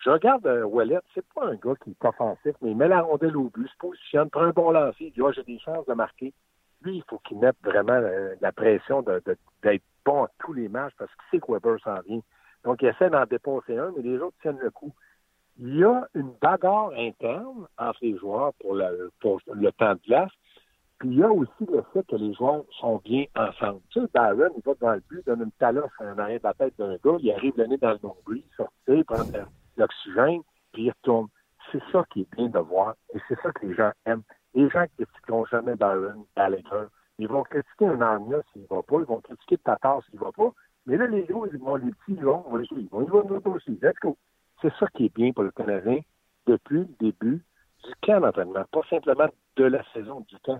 [0.04, 3.02] Je regarde euh, Wallet, c'est pas un gars qui est offensif, mais il met la
[3.02, 5.86] rondelle au but, se positionne, prend un bon lancer, il dit, oh, j'ai des chances
[5.86, 6.34] de marquer.
[6.82, 10.94] Lui, il faut qu'il mette vraiment euh, la, pression d'être bon à tous les matchs
[10.98, 12.20] parce qu'il sait que Weber s'en vient.
[12.66, 14.92] Donc, il essaie d'en dépasser un, mais les autres tiennent le coup.
[15.58, 20.32] Il y a une bagarre interne entre les joueurs pour le, temps de glace.
[21.00, 23.80] Puis il y a aussi le fait que les joueurs sont bien ensemble.
[23.90, 26.54] Tu sais, Barron, il va dans le but, donne une taloche en arrière de la
[26.54, 30.89] tête d'un gars, il arrive le nez dans le nombril, sortir, prendre l'oxygène, puis il
[30.92, 31.27] retourne.
[31.72, 34.24] C'est ça qui est bien de voir, et c'est ça que les gens aiment.
[34.53, 36.88] Les gens qui critiqueront jamais Byron, Gallagher,
[37.18, 40.25] ils vont critiquer un Armia s'il ne va pas, ils vont critiquer Tatar s'il ne
[40.25, 40.51] va pas,
[40.86, 43.51] mais là, les gros, ils vont, les petits, ils vont, ils vont, ils vont, nous
[43.53, 43.80] aussi.
[43.82, 44.18] Let's go.
[44.62, 46.00] C'est ça qui est bien pour le Canadien
[46.46, 47.44] depuis le début
[47.84, 50.60] du camp d'entraînement, pas simplement de la saison du camp.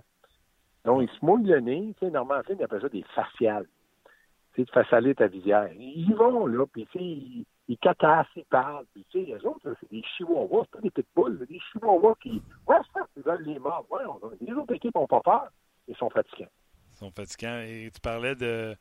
[0.84, 3.66] Donc, ils se mouillent le nez, tu sais, normalement, ils appellent ça des faciales.
[4.54, 5.70] Tu sais, de facialer ta visière.
[5.72, 8.86] Ils vont, là, puis tu sais, ils, ils catassent, ils parlent.
[8.92, 12.14] Puis, tu sais, les autres, c'est des chihuahuas, c'est pas des pitbulls, c'est des chihuahuas
[12.20, 13.86] qui, ouais, ça, ils veulent les morts.
[13.90, 14.02] Ouais,
[14.40, 15.48] les autres équipes n'ont pas peur.
[15.88, 16.50] Ils sont fatigants.
[16.92, 17.60] Ils sont fatigants.
[17.60, 18.76] Et tu parlais de,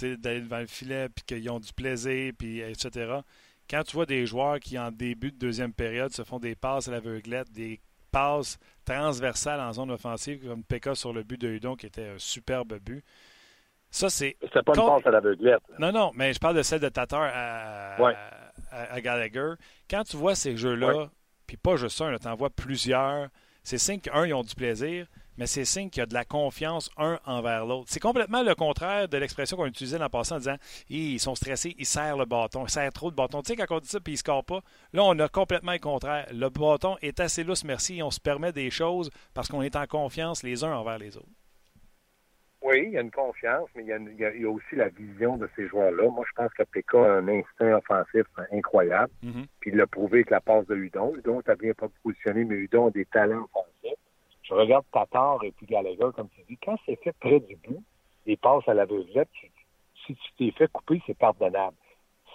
[0.00, 3.20] d'aller devant le filet, puis qu'ils ont du plaisir, puis etc.
[3.68, 6.88] Quand tu vois des joueurs qui, en début de deuxième période, se font des passes
[6.88, 7.80] à l'aveuglette, des
[8.10, 12.18] passes transversales en zone offensive, comme Pekka sur le but de Hudon, qui était un
[12.18, 13.04] superbe but,
[13.92, 14.36] ça, c'est.
[14.40, 15.60] C'était pas une passe à l'aveuglette.
[15.78, 19.52] Non, non, mais je parle de celle de Tatar à, Gallagher.
[19.88, 21.10] Quand tu vois ces jeux-là,
[21.46, 23.28] puis pas juste un, tu en vois plusieurs,
[23.62, 26.24] c'est signe qu'un, ils ont du plaisir, mais c'est signe qu'il y a de la
[26.24, 27.88] confiance un envers l'autre.
[27.90, 30.56] C'est complètement le contraire de l'expression qu'on utilisait le passé en disant
[30.88, 33.42] ils sont stressés, ils serrent le bâton, ils serrent trop de bâton.
[33.42, 34.62] Tu sais, quand on dit ça puis ils ne scorent pas,
[34.94, 36.26] là, on a complètement le contraire.
[36.32, 39.86] Le bâton est assez lousse, merci, on se permet des choses parce qu'on est en
[39.86, 41.28] confiance les uns envers les autres.
[42.72, 45.68] Oui, il y a une confiance, mais il y a, aussi la vision de ces
[45.68, 46.08] joueurs-là.
[46.08, 49.12] Moi, je pense que PK a un instinct offensif incroyable.
[49.22, 49.46] Mm-hmm.
[49.60, 51.14] Puis il l'a prouvé avec la passe de Hudon.
[51.14, 53.98] Hudon t'a bien pas positionné, mais Hudon a des talents offensifs.
[54.42, 57.82] Je regarde Tatar et puis Gallagher, comme tu dis, quand c'est fait près du bout,
[58.24, 59.28] et passe à la vedette,
[60.06, 61.76] si tu t'es fait couper, c'est pardonnable.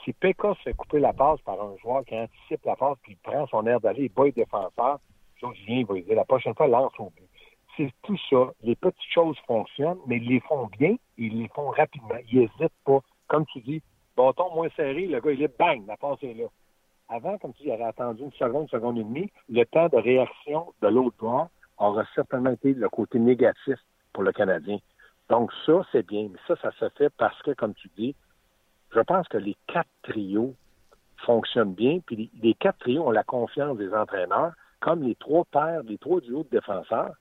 [0.03, 3.13] Si PK se fait couper la passe par un joueur qui anticipe la passe, puis
[3.13, 4.99] il prend son air d'aller, il bat le défenseur,
[5.41, 7.27] Julien va lui dire la prochaine fois, lance au but
[7.77, 8.51] c'est tout ça.
[8.63, 12.15] Les petites choses fonctionnent, mais ils les font bien ils les font rapidement.
[12.31, 12.99] Ils n'hésitent pas.
[13.27, 13.81] Comme tu dis,
[14.15, 16.45] bâton moins serré, le gars, il est bang, la passe est là.
[17.09, 19.31] Avant, comme tu dis, il aurait attendu une seconde, une seconde et demie.
[19.49, 23.79] Le temps de réaction de l'autre bord aura certainement été le côté négatif
[24.13, 24.77] pour le Canadien.
[25.29, 26.29] Donc ça, c'est bien.
[26.31, 28.15] Mais ça, ça se fait parce que, comme tu dis,
[28.93, 30.53] je pense que les quatre trios
[31.25, 31.99] fonctionnent bien.
[32.05, 36.21] Puis les quatre trios ont la confiance des entraîneurs, comme les trois paires, les trois
[36.21, 37.13] duos de défenseurs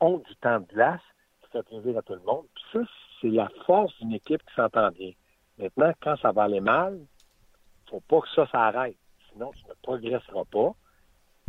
[0.00, 1.00] ont du temps de glace
[1.42, 2.46] qui fait plaisir à tout le monde.
[2.54, 2.80] Puis ça,
[3.20, 5.12] c'est la force d'une équipe qui s'entend bien.
[5.58, 8.96] Maintenant, quand ça va aller mal, il faut pas que ça s'arrête.
[9.32, 10.74] Sinon, tu ne progresseras pas.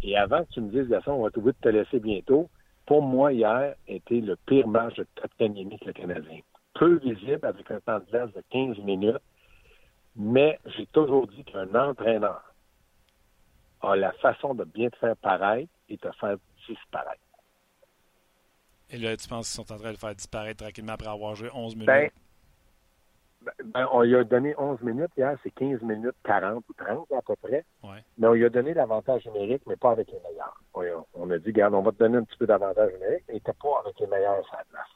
[0.03, 2.49] Et avant que tu me dises, Gaston, on va trouver de te laisser bientôt,
[2.85, 6.39] pour moi, hier, était le pire match de capitaine que le Canadien.
[6.73, 9.21] Peu visible, avec un temps de glace de 15 minutes,
[10.15, 12.53] mais j'ai toujours dit qu'un entraîneur
[13.81, 16.37] a la façon de bien te faire paraître et te faire
[16.67, 17.21] disparaître.
[18.91, 21.49] Et là, tu penses qu'ils sont en train de faire disparaître tranquillement après avoir joué
[21.54, 21.88] 11 minutes?
[21.88, 22.10] Ben,
[23.41, 27.12] ben, ben, on lui a donné 11 minutes hier, c'est 15 minutes 40 ou 30
[27.13, 27.65] à peu près.
[28.17, 30.62] Mais on lui a donné l'avantage numérique, mais pas avec les meilleurs.
[31.13, 33.38] On a, dit, regarde, on va te donner un petit peu d'avantage numérique, mais il
[33.38, 34.88] n'était pas avec les meilleurs à la place.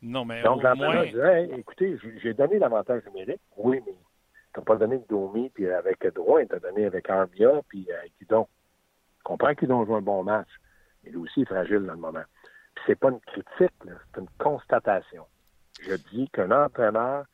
[0.00, 1.04] Non, mais Donc, au moins...
[1.04, 3.92] dit, écoutez, j'ai donné l'avantage numérique, oui, mais
[4.54, 7.86] tu n'as pas donné avec Domi, puis avec Droit, tu as donné avec Arbia, puis
[7.92, 8.46] avec Kudon.
[9.18, 10.48] Je comprends que Kudon joue un bon match,
[11.02, 12.22] mais lui aussi est fragile dans le moment
[12.86, 15.24] c'est pas une critique, c'est une constatation.
[15.82, 17.24] Je dis qu'un entraîneur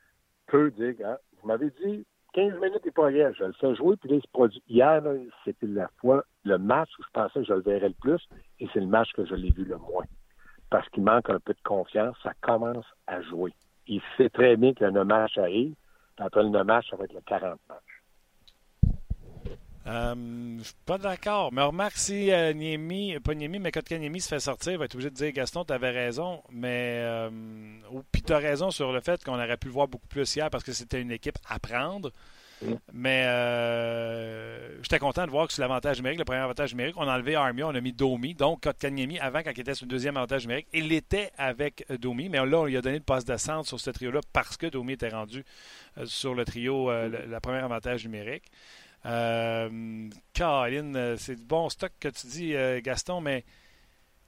[0.47, 3.97] peut dire, hein, vous m'avez dit 15 minutes et pas rien, je le fais jouer,
[3.97, 4.63] puis là, il se produit.
[4.69, 5.03] Hier,
[5.45, 8.21] c'était la fois, le match où je pensais que je le verrais le plus,
[8.61, 10.05] et c'est le match que je l'ai vu le moins.
[10.71, 13.53] Parce qu'il manque un peu de confiance, ça commence à jouer.
[13.87, 15.75] il sait très bien que le match arrive.
[16.19, 17.86] Après le match, ça va être le 40 match.
[19.87, 20.15] Euh,
[20.59, 21.53] je suis pas d'accord.
[21.53, 24.95] Mais remarque, si euh, Niemi, pas Niemi, mais Kotkaniemi se fait sortir, il va être
[24.95, 26.43] obligé de dire Gaston, tu avais raison.
[26.51, 27.31] Mais euh,
[28.11, 30.51] puis tu as raison sur le fait qu'on aurait pu le voir beaucoup plus hier
[30.51, 32.11] parce que c'était une équipe à prendre.
[32.95, 37.07] Mais euh, j'étais content de voir que sur l'avantage numérique, le premier avantage numérique, on
[37.07, 38.35] a enlevé Army, on a mis Domi.
[38.35, 42.31] Donc, Kotkaniemi, avant, quand il était sur le deuxième avantage numérique, il était avec Domi.
[42.31, 44.95] Mais là, on lui a donné le passe de sur ce trio-là parce que Domi
[44.95, 45.45] était rendu
[46.07, 48.51] sur le trio, le, la première avantage numérique.
[49.05, 53.43] Euh, Caroline, c'est du bon stock que tu dis, Gaston, mais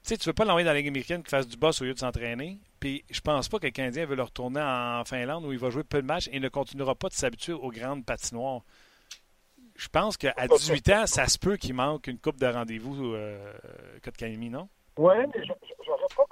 [0.03, 1.85] tu sais, tu veux pas l'envoyer dans la Ligue américaine qui fasse du boss au
[1.85, 2.57] lieu de s'entraîner.
[2.79, 5.69] Puis je pense pas que le Canadien veut le retourner en Finlande où il va
[5.69, 8.61] jouer peu de matchs et ne continuera pas de s'habituer aux grandes patinoires.
[9.75, 13.53] Je pense qu'à 18 ans, ça se peut qu'il manque une coupe de rendez-vous, euh,
[14.03, 14.67] Kotkaniemi, non?
[14.97, 16.25] Oui, mais j'aurais pas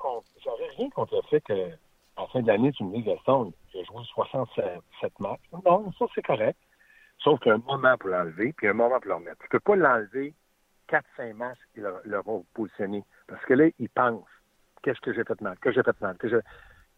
[0.44, 3.84] j'aurais rien contre le fait que la fin de l'année, tu me dis, Gaston, a
[3.84, 5.40] joué 67 matchs.
[5.66, 6.58] Non, ça c'est correct.
[7.20, 9.38] Sauf qu'il y a un moment pour l'enlever, puis un moment pour le remettre.
[9.42, 10.34] Tu peux pas l'enlever
[10.90, 13.04] 4-5 matchs et le, le repositionner.
[13.28, 14.26] Parce que là, il pense
[14.84, 16.18] qu'est-ce que j'ai fait mal, que j'ai fait mal?
[16.18, 16.42] Que.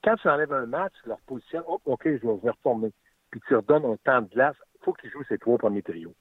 [0.04, 2.94] Quand tu enlèves un match, tu leur positionnes, oh, OK, je vais reformer.
[3.32, 6.16] Puis tu redonnes un temps de glace, il faut qu'ils jouent ces trois premiers trios.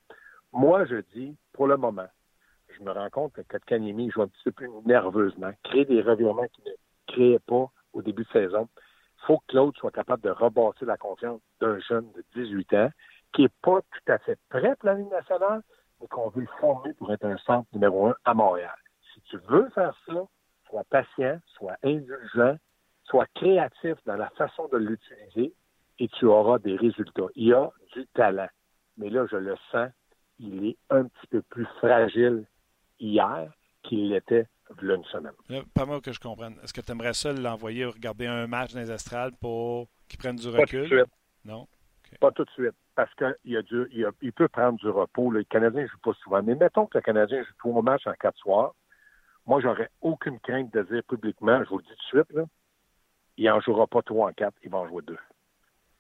[0.53, 2.09] Moi, je dis, pour le moment,
[2.69, 6.47] je me rends compte que Kotkaniemi joue un petit peu plus nerveusement, crée des revirements
[6.49, 6.73] qu'il ne
[7.07, 8.69] créait pas au début de saison.
[9.23, 12.91] Il faut que Claude soit capable de rebâtir la confiance d'un jeune de 18 ans
[13.33, 15.63] qui n'est pas tout à fait prêt pour la Ligue nationale,
[16.01, 18.77] mais qu'on veut le former pour être un centre numéro un à Montréal.
[19.13, 20.27] Si tu veux faire ça,
[20.69, 22.57] sois patient, sois indulgent,
[23.05, 25.53] sois créatif dans la façon de l'utiliser
[25.99, 27.27] et tu auras des résultats.
[27.35, 28.49] Il y a du talent.
[28.97, 29.91] Mais là, je le sens,
[30.39, 32.45] il est un petit peu plus fragile
[33.01, 33.51] hier
[33.83, 34.47] qu'il l'était
[34.83, 35.33] une semaine.
[35.75, 36.57] pas mal que je comprenne.
[36.63, 40.37] Est-ce que tu aimerais ça l'envoyer regarder un match dans les estrades pour qu'il prenne
[40.37, 40.59] du recul?
[40.59, 41.15] Pas tout de suite.
[41.45, 41.67] Non?
[42.21, 42.75] Pas tout de suite.
[42.95, 45.31] Parce qu'il il, il, peut prendre du repos.
[45.31, 46.43] Le Canadien ne joue pas souvent.
[46.43, 48.75] Mais mettons que le Canadien joue trois matchs en quatre soirs.
[49.47, 52.45] Moi, j'aurais aucune crainte de dire publiquement, je vous le dis tout de suite, là,
[53.39, 55.19] il n'en jouera pas trois en quatre, il va en jouer deux.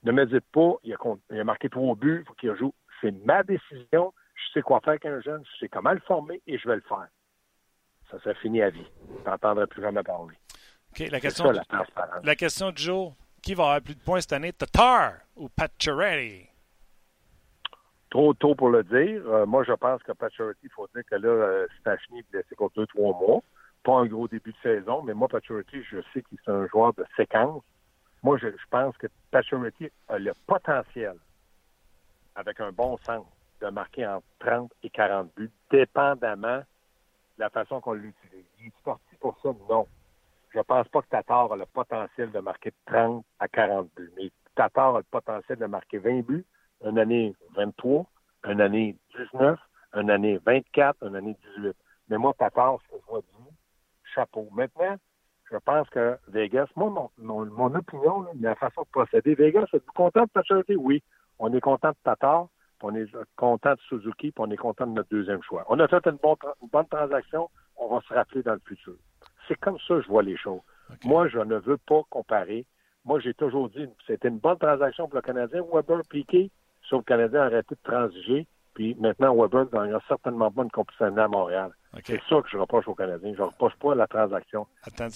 [0.02, 2.74] Ne me dites pas, il a, marqué trois buts, il faut qu'il joue.
[3.00, 4.12] C'est ma décision.
[4.34, 6.76] Je sais quoi faire avec un jeune, je sais comment le former et je vais
[6.76, 7.08] le faire.
[8.10, 8.86] Ça s'est fini à vie.
[9.24, 10.36] Tu n'entendrai plus jamais parler.
[10.90, 11.50] OK, la question,
[12.22, 13.14] la, question du jour.
[13.48, 16.50] Qui va avoir plus de points cette année, Tatar ou Pacioretty?
[18.10, 19.26] Trop tôt pour le dire.
[19.26, 22.54] Euh, moi, je pense que Paturity, il faut dire que là, euh, Stachny est blessé
[22.56, 23.40] pour deux, trois mois.
[23.84, 26.92] Pas un gros début de saison, mais moi, Paturity, je sais qu'il est un joueur
[26.92, 27.62] de séquence.
[28.22, 31.16] Moi, je, pense que Paturity a le potentiel,
[32.34, 33.24] avec un bon sens,
[33.62, 36.64] de marquer entre 30 et 40 buts, dépendamment de
[37.38, 38.44] la façon qu'on l'utilise.
[38.60, 39.48] Il est parti pour ça?
[39.70, 39.86] Non.
[40.50, 44.12] Je pense pas que Tatar a le potentiel de marquer 30 à 40 buts.
[44.16, 46.46] Mais Tatar a le potentiel de marquer 20 buts
[46.84, 48.06] une année 23,
[48.46, 48.96] une année
[49.32, 49.58] 19,
[49.94, 51.76] une année 24, une année 18.
[52.08, 53.52] Mais moi, Tatar, ce que je vois dire,
[54.14, 54.48] chapeau.
[54.52, 54.96] Maintenant,
[55.50, 60.24] je pense que Vegas, moi, mon, mon, opinion, la façon de procéder, Vegas, êtes-vous content
[60.24, 60.76] de Paturity?
[60.76, 61.02] Oui.
[61.38, 62.48] On est content de Tatar,
[62.82, 63.06] on est
[63.36, 65.64] content de Suzuki, puis on est content de notre deuxième choix.
[65.68, 68.94] On a fait une une bonne transaction, on va se rappeler dans le futur.
[69.48, 70.60] C'est comme ça que je vois les choses.
[71.04, 72.66] Moi, je ne veux pas comparer.
[73.04, 75.62] Moi, j'ai toujours dit, c'était une bonne transaction pour le Canadien.
[75.72, 76.50] Weber, Piquet,
[76.88, 78.46] Sauf que le Canadien a arrêté de transiger.
[78.74, 81.72] Puis maintenant, Weber n'aura certainement pas une compétition à Montréal.
[82.04, 83.32] C'est ça que je reproche aux Canadiens.
[83.34, 84.66] Je ne reproche pas la transaction.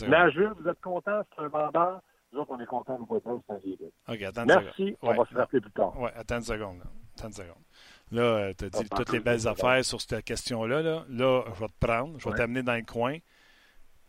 [0.08, 2.00] Nageur, vous êtes content, c'est un vendeur.
[2.32, 5.60] Nous autres, on est contents de Weber, c'est un attends Merci, on va se rappeler
[5.60, 5.92] plus tard.
[5.98, 6.78] Oui, attends une seconde.
[6.78, 6.84] Là.
[7.16, 7.62] Attends une seconde.
[8.10, 10.82] Là, euh, tu as dit toutes les belles affaires sur cette question-là.
[10.82, 11.04] Là.
[11.08, 13.18] là, je vais te prendre, je vais t'amener dans le coin.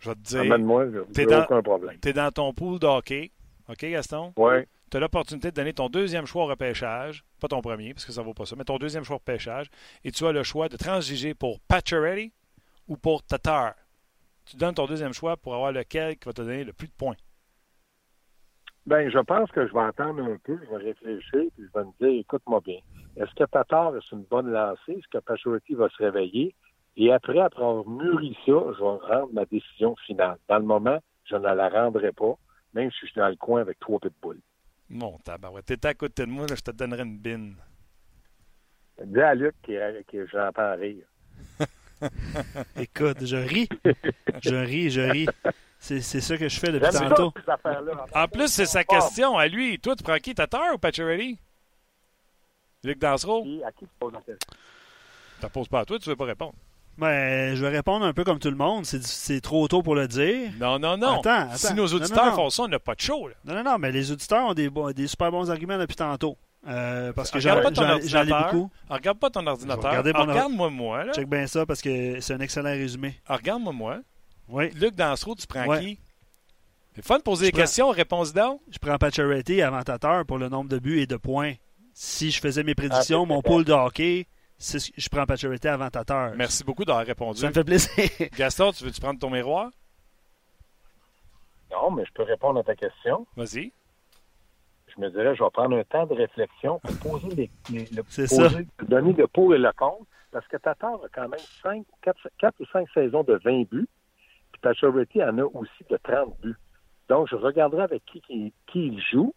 [0.04, 0.42] Je vais te dire.
[0.42, 1.98] Amène-moi, t'es dans, aucun problème.
[2.02, 3.32] Tu es dans ton pool de hockey.
[3.70, 4.34] OK, Gaston?
[4.38, 8.06] Oui tu as l'opportunité de donner ton deuxième choix au repêchage, pas ton premier, parce
[8.06, 9.72] que ça ne vaut pas ça, mais ton deuxième choix au repêchage,
[10.04, 12.32] et tu as le choix de transiger pour Pacioretty
[12.88, 13.74] ou pour Tatar.
[14.46, 16.94] Tu donnes ton deuxième choix pour avoir lequel qui va te donner le plus de
[16.94, 17.16] points.
[18.86, 21.86] Ben, je pense que je vais attendre un peu, je vais réfléchir, puis je vais
[21.86, 22.78] me dire, écoute-moi bien,
[23.18, 24.92] est-ce que Tatar est une bonne lancée?
[24.92, 26.54] Est-ce que Pacioretty va se réveiller?
[26.96, 30.38] Et après, après avoir mûri ça, je vais rendre ma décision finale.
[30.48, 32.38] Dans le moment, je ne la rendrai pas,
[32.74, 34.42] même si je suis dans le coin avec trois pitbulls.
[34.90, 35.66] Mon tabarouette.
[35.66, 37.56] T'es à côté de moi, là, je te donnerai une bine.
[39.04, 41.06] Dis à Luc que j'entends rire.
[42.78, 43.68] Écoute, je ris.
[44.44, 45.28] Je ris, je ris.
[45.80, 47.34] C'est, c'est ça que je fais depuis tantôt.
[48.14, 49.80] En plus, c'est sa question à lui.
[49.80, 51.40] Toi, tu prends qui, Tatar ou Pacioretty?
[52.84, 53.46] Luc Dansereau?
[53.66, 54.54] à qui tu poses la question?
[55.40, 56.54] Tu ne poses pas à toi, tu ne veux pas répondre.
[56.98, 58.86] Ben, je vais répondre un peu comme tout le monde.
[58.86, 60.52] C'est trop tôt pour le dire.
[60.60, 61.20] Non, non, non.
[61.20, 61.56] Attends, attends.
[61.56, 63.28] Si nos auditeurs font ça, on n'a pas de show.
[63.28, 63.36] Là.
[63.46, 66.38] Non, non, non, mais les auditeurs ont des, des super bons arguments depuis tantôt.
[66.66, 68.72] Euh, parce que j'en ai beaucoup.
[68.90, 70.04] regarde pas ton ordinateur.
[70.04, 71.06] Regarde-moi moi.
[71.06, 71.14] Là.
[71.14, 73.20] Check bien ça parce que c'est un excellent résumé.
[73.28, 74.00] Regarde-moi moi.
[74.48, 74.70] Oui.
[74.76, 76.00] Luc Dansereau, tu prends qui?
[76.96, 78.62] C'est fun de poser des questions, réponse donc.
[78.70, 79.82] Je prends Pacioretty avant
[80.28, 81.54] pour le nombre de buts et de points.
[81.96, 84.28] Si je faisais mes prédictions, ah, mon pool de hockey,
[84.64, 85.90] je prends Pacioretty avant
[86.36, 87.42] Merci beaucoup d'avoir répondu.
[87.42, 88.06] Ça me fait plaisir.
[88.38, 89.70] Gaston, tu veux-tu prendre ton miroir?
[91.72, 93.28] Non, mais je peux répondre à ta question.
[93.36, 93.74] Vas-y.
[94.96, 97.50] Je me dirais, je vais prendre un temps de réflexion pour poser les,
[97.92, 101.84] le, poser, donner le pour et le contre, parce que Tatar a quand même 5,
[102.02, 103.90] 4, ou 5 saisons de 20 buts,
[104.52, 106.56] puis Pacioretty en a aussi de 30 buts.
[107.10, 109.34] Donc, je regarderai avec qui, qui, qui il joue,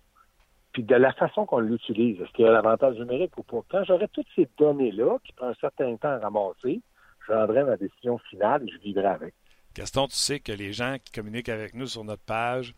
[0.76, 2.20] puis de la façon qu'on l'utilise.
[2.20, 3.62] Est-ce qu'il y a l'avantage numérique ou pas?
[3.70, 6.82] Quand j'aurai toutes ces données-là, qui prend un certain temps à ramasser,
[7.26, 9.34] je rendrai ma décision finale et je vivrai avec.
[9.74, 12.74] Gaston, tu sais que les gens qui communiquent avec nous sur notre page,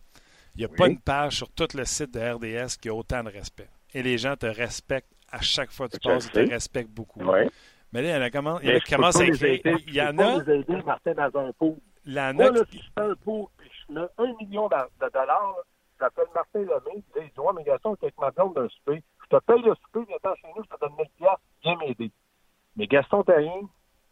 [0.55, 3.25] il n'y a pas une page sur tout le site de RDS qui a autant
[3.25, 3.69] de respect.
[3.93, 7.21] Et les gens te respectent à chaque fois que tu passes, ils te respectent beaucoup.
[7.93, 9.61] Mais là, il y en a, comment, il y en a qui commencent à écrire.
[9.89, 10.45] Il y en a.
[10.87, 11.77] Martin, dans un pot.
[12.07, 15.57] Moi, là, si je fais un pot puis je mets un million de dollars,
[16.01, 19.03] j'appelle Martin Lemay, il dit Ouais, mais Gaston, avec ma blonde d'un souper.
[19.23, 21.07] Je te paye le souper, viens chez nous, je te donne 1000
[21.63, 22.11] viens m'aider.
[22.77, 23.69] Mais Gaston Terrien,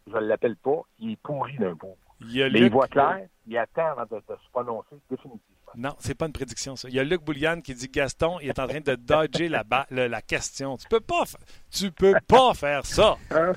[0.07, 1.97] je ne l'appelle pas, il est pourri d'un pot.
[2.21, 5.41] Il mais il voit clair, il attend avant de, se prononcer définitivement.
[5.75, 6.87] Non, c'est pas une prédiction, ça.
[6.89, 9.63] Il y a Luc Bouliane qui dit Gaston, il est en train de dodger la,
[9.91, 10.77] la, question.
[10.77, 11.23] Tu peux pas,
[11.69, 13.17] tu peux pas faire ça.
[13.31, 13.53] Hein?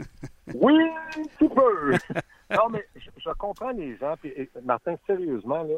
[0.55, 0.75] Oui,
[1.39, 1.93] tu peux.
[2.51, 4.15] non, mais je, je, comprends les gens.
[4.21, 5.77] Puis, Martin, sérieusement, là,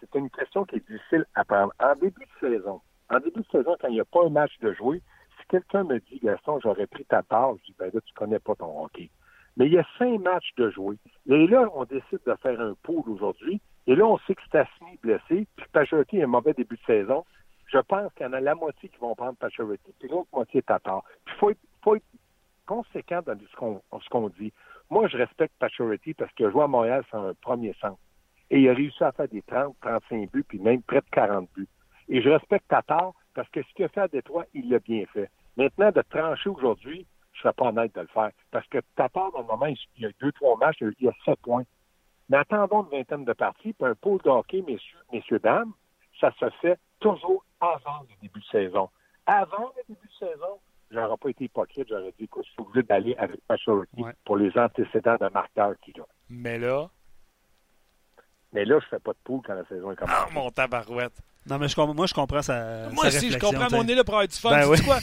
[0.00, 1.72] c'est une question qui est difficile à prendre.
[1.78, 4.52] En début de saison, en début de saison, quand il n'y a pas un match
[4.60, 5.02] de jouer,
[5.38, 8.38] si quelqu'un me dit, Gaston, j'aurais pris ta part, je dis, ben là, tu connais
[8.38, 9.10] pas ton hockey.
[9.56, 10.96] Mais il y a cinq matchs de jouer.
[11.28, 13.60] Et là, on décide de faire un pool aujourd'hui.
[13.86, 16.82] Et là, on sait que Stasny est blessé, puis Pachority a un mauvais début de
[16.86, 17.24] saison.
[17.66, 20.62] Je pense qu'il y en a la moitié qui vont prendre Pachority, puis l'autre moitié
[20.62, 21.02] Tatar.
[21.24, 22.04] Puis il faut, être,
[22.66, 23.36] conséquent dans
[24.00, 24.52] ce qu'on dit.
[24.90, 27.98] Moi, je respecte Pachority parce que jouer à Montréal, c'est un premier sens.
[28.50, 31.48] Et il a réussi à faire des 30, 35 buts, puis même près de 40
[31.54, 31.68] buts.
[32.08, 35.04] Et je respecte Tatar parce que ce qu'il a fait à Détroit, il l'a bien
[35.12, 35.30] fait.
[35.56, 38.30] Maintenant, de trancher aujourd'hui, je ne serais pas honnête de le faire.
[38.50, 41.12] Parce que Tatar, dans le moment, il y a deux, trois matchs, il y a
[41.24, 41.64] sept points.
[42.28, 45.72] Mais attendons une vingtaine de parties, puis un pôle de hockey, messieurs, messieurs, dames,
[46.20, 48.88] ça se fait toujours avant le début de saison.
[49.26, 50.58] Avant le début de saison,
[50.90, 54.56] j'aurais pas été hypocrite, j'aurais dit que je suis obligé d'aller avec Pachority pour les
[54.56, 56.04] antécédents de marqueur qu'il a.
[56.28, 56.90] Mais là,
[58.52, 60.18] mais là, je fais pas de poule quand la saison est commencée.
[60.18, 61.20] Ah, mon tabarouette.
[61.46, 62.90] Non, mais je, moi, je comprends sa.
[62.92, 63.68] Moi aussi, je comprends.
[63.70, 64.50] Mon nez là pour avoir du fun.
[64.50, 64.98] Ben quoi?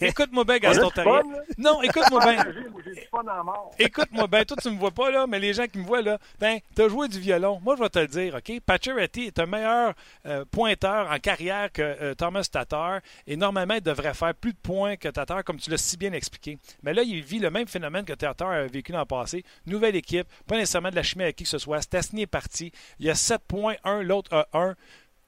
[0.00, 1.22] Écoute-moi bien, Gaston Terrier.
[1.58, 2.44] Non, écoute-moi bien.
[3.78, 4.44] Écoute-moi bien.
[4.44, 6.88] Toi, tu me vois pas, là, mais les gens qui me voient, là, ben, t'as
[6.88, 7.60] joué du violon.
[7.62, 8.60] Moi, je vais te le dire, OK?
[8.60, 9.94] Pacioretty est un meilleur
[10.26, 13.00] euh, pointeur en carrière que euh, Thomas Tatar.
[13.26, 16.12] Et normalement, il devrait faire plus de points que Tatar, comme tu l'as si bien
[16.12, 16.58] expliqué.
[16.82, 19.44] Mais là, il vit le même phénomène que Tatar a vécu dans le passé.
[19.66, 21.80] Nouvelle équipe, pas nécessairement de la chimie avec qui que ce soit.
[21.82, 22.72] Stasny est parti.
[22.98, 24.76] Il y a 7 points, un, l'autre a 1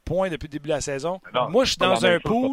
[0.04, 1.20] points depuis le début de la saison.
[1.48, 2.50] Moi, je suis dans un pool.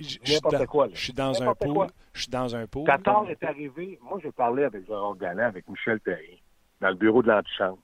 [0.00, 1.88] Je suis dans un pool.
[2.12, 2.86] Je suis dans un pool.
[2.86, 3.98] Qatar est arrivé.
[4.02, 6.42] Moi, j'ai parlé avec Gérard Galland, avec Michel Perry,
[6.80, 7.78] dans le bureau de l'antichambre.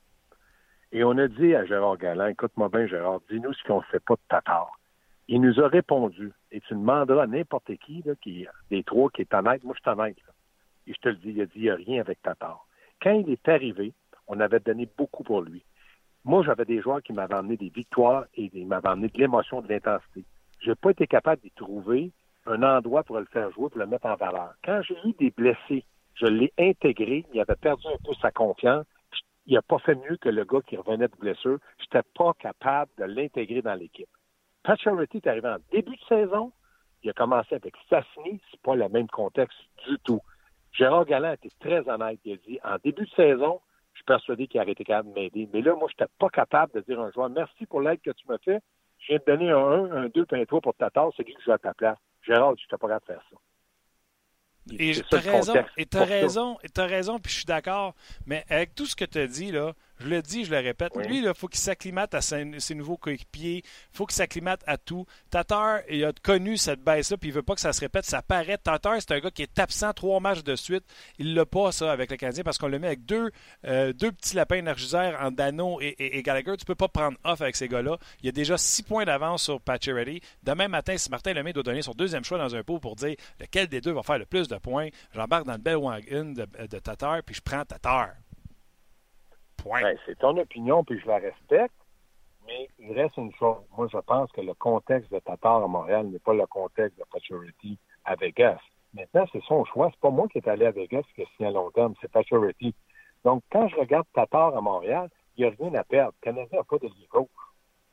[0.92, 4.01] Et on a dit à Gérard Galland, écoute-moi bien, Gérard, dis-nous ce qu'on ne fait
[4.01, 4.73] pas de Tatar.
[5.29, 9.23] Il nous a répondu, et tu demanderas à n'importe qui, là, qui, des trois, qui
[9.23, 10.16] est honnête, moi je suis honnête,
[10.88, 12.66] et je te le dis, il a dit, il n'y a rien avec Tatar.
[13.01, 13.92] Quand il est arrivé,
[14.27, 15.62] on avait donné beaucoup pour lui.
[16.24, 19.62] Moi, j'avais des joueurs qui m'avaient amené des victoires et ils m'avaient amené de l'émotion,
[19.62, 20.24] de l'intensité.
[20.61, 22.12] Je n'ai pas été capable d'y trouver
[22.46, 24.52] un endroit pour le faire jouer, pour le mettre en valeur.
[24.64, 28.85] Quand j'ai eu des blessés, je l'ai intégré, il avait perdu un peu sa confiance.
[29.46, 31.59] Il n'a pas fait mieux que le gars qui revenait de blessure.
[31.78, 34.09] Je n'étais pas capable de l'intégrer dans l'équipe.
[34.62, 36.52] Pat Charity est arrivé en début de saison.
[37.02, 38.40] Il a commencé avec Sassini.
[38.50, 40.20] C'est pas le même contexte du tout.
[40.72, 42.20] Gérard Galland était très honnête.
[42.24, 43.61] Il a dit, en début de saison,
[44.11, 45.49] persuadé qu'il aurait été capable de m'aider.
[45.53, 48.01] Mais là, moi, je n'étais pas capable de dire à un joueur merci pour l'aide
[48.03, 48.61] que tu m'as fait.
[48.99, 51.25] Je viens de donner un 1, un 2, puis un 3 pour ta tasse, c'est
[51.25, 51.96] qui que joue à ta place.
[52.27, 53.37] Gérard, je n'étais pas capable de faire ça.
[54.79, 57.46] Et tu as raison, et tu as raison, et tu as raison, puis je suis
[57.46, 57.94] d'accord.
[58.27, 60.97] Mais avec tout ce que tu as dit, là, je le dis, je le répète.
[60.97, 63.59] Lui, il faut qu'il s'acclimate à ses, nouveaux coéquipiers.
[63.59, 65.07] Il faut qu'il s'acclimate à tout.
[65.31, 68.07] Tatar, il a connu cette baisse-là, puis il veut pas que ça se répète.
[68.07, 68.57] Ça paraît.
[68.57, 70.85] Tatar, c'est un gars qui est absent trois matchs de suite.
[71.19, 73.31] Il l'a pas, ça, avec le Canadien, parce qu'on le met avec deux,
[73.67, 76.57] euh, deux petits lapins énergiseurs en Dano et, et, Gallagher.
[76.57, 77.99] Tu peux pas prendre off avec ces gars-là.
[78.21, 80.21] Il y a déjà six points d'avance sur Pacioretty.
[80.43, 83.17] Demain matin, si Martin Lemay doit donner son deuxième choix dans un pot pour dire
[83.39, 86.47] lequel des deux va faire le plus de points, j'embarque dans le bel wagon de,
[86.67, 88.11] de Tatar, puis je prends Tatar.
[89.64, 91.75] Ben, c'est ton opinion, puis je la respecte.
[92.46, 93.59] Mais il reste une chose.
[93.77, 97.05] Moi, je pense que le contexte de Tatar à Montréal n'est pas le contexte de
[97.12, 98.59] Paturity à Vegas.
[98.94, 99.90] Maintenant, c'est son choix.
[99.92, 102.11] C'est pas moi qui est allé à Vegas qui a signé à long terme, c'est
[102.11, 102.75] Paturity.
[103.25, 106.14] Donc, quand je regarde Tatar à Montréal, il n'y a rien à perdre.
[106.23, 107.29] Le Canadien n'a pas d'allié gauche.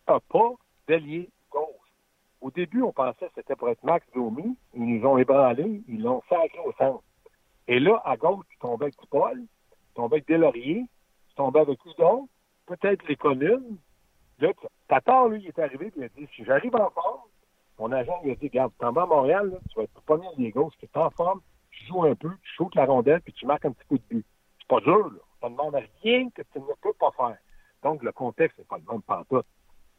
[0.08, 0.52] n'a pas
[0.88, 1.66] d'allié gauche.
[2.42, 4.58] Au début, on pensait que c'était pour être Max Domi.
[4.74, 5.84] Ils nous ont ébranlé.
[5.88, 7.04] Ils l'ont sacré au centre.
[7.68, 10.86] Et là, à gauche, tu tombais avec Paul, tu tombais avec Delaurier,
[11.38, 12.28] tu tombais avec Udon,
[12.66, 13.78] peut-être les communes.
[14.40, 14.50] Là,
[14.88, 17.22] Tatar, lui, il est arrivé et il a dit si j'arrive en forme,
[17.78, 20.28] mon agent lui a dit Regarde, t'en vas à Montréal, tu vas être le premier
[20.36, 23.34] des gauches, tu es en forme, tu joues un peu, tu shootes la rondelle, puis
[23.34, 24.26] tu marques un petit coup de but.
[24.60, 25.20] C'est pas dur, là.
[25.40, 27.38] Ça ne demande rien que tu ne peux pas faire.
[27.84, 29.46] Donc, le contexte n'est pas le même pantoute.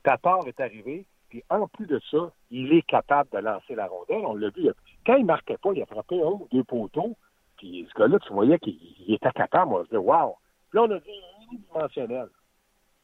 [0.02, 4.26] Tatar est arrivé, puis en plus de ça, il est capable de lancer la rondelle.
[4.26, 4.68] On l'a vu.
[5.06, 7.16] Quand il ne marquait pas, il a frappé un ou deux poteaux.
[7.56, 9.70] Puis ce gars-là, tu voyais qu'il était capable.
[9.70, 10.34] Moi, je dis, wow.
[10.70, 11.10] Puis là, on a dit
[11.50, 12.28] unidimensionnel.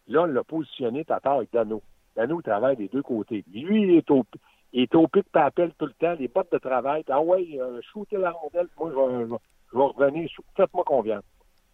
[0.08, 1.82] Là, on l'a positionné, Tatar, avec Dano.
[2.14, 3.44] Dano travaille des deux côtés.
[3.50, 4.24] Lui, il est au,
[4.72, 7.04] il est au pic papel tout le temps, les bottes de travail.
[7.08, 9.38] Ah ouais, euh, shooter la rondelle, moi, je vais,
[9.72, 10.30] revenir.
[10.56, 11.24] Faites-moi confiance.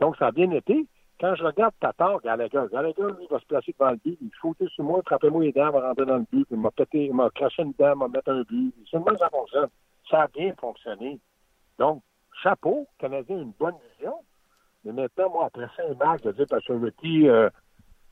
[0.00, 0.87] Donc, ça a bien été.
[1.20, 4.68] Quand je regarde Tatar, Gallagher, Gallagher, lui, va se placer devant le but, il shooter
[4.68, 7.29] sur moi, frappez-moi les dents, va rentrer dans le but, il m'a pété, il m'a
[7.31, 8.72] craché une dent, m'a mettre un but.
[8.90, 9.68] Le ça fonctionne.
[10.09, 11.20] Ça a bien fonctionné.
[11.79, 12.03] Donc,
[12.42, 14.14] chapeau, Canadien une bonne vision.
[14.85, 16.73] Mais maintenant, moi, après cinq matchs, dire parce que
[17.27, 17.51] euh,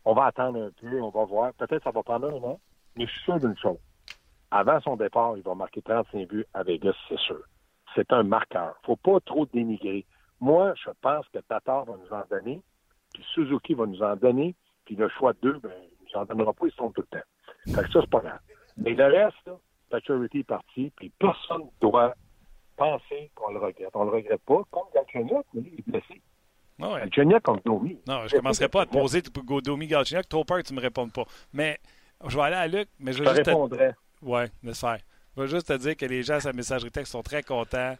[0.05, 1.53] on va attendre un peu, on va voir.
[1.55, 2.61] Peut-être ça va prendre un an,
[2.97, 3.79] mais je suis sûr d'une chose.
[4.51, 7.41] Avant son départ, il va marquer 35 buts à Vegas, c'est sûr.
[7.95, 8.77] C'est un marqueur.
[8.85, 10.07] faut pas trop dénigrer.
[10.41, 12.61] Moi, je pense que Tatar va nous en donner,
[13.13, 14.55] puis Suzuki va nous en donner,
[14.85, 17.19] puis le choix de deux, ben, il nous en donnera pas, ils sont tout le
[17.19, 17.75] temps.
[17.75, 18.41] Fait que ça, c'est pas grave.
[18.77, 19.57] Mais le reste, là,
[19.91, 22.15] Paturity est parti, puis personne ne doit
[22.77, 23.91] penser qu'on le regrette.
[23.95, 26.23] On le regrette pas, comme Galchenyuk, mais il est blessé.
[26.81, 27.01] Ah ouais.
[27.01, 27.99] Galchenyuk comme Domi.
[28.07, 29.23] Non, je ne commencerai pas à te poser
[29.63, 31.25] Domi Galchenyuk, trop peur que tu ne me répondes pas.
[31.53, 31.79] Mais
[32.27, 33.93] je vais aller à Luc, mais je vais je juste répondrais.
[33.93, 33.99] Te...
[34.23, 34.99] Oui, laisse faire.
[35.37, 37.97] Je vais juste te dire que les gens à sa messagerie texte sont très contents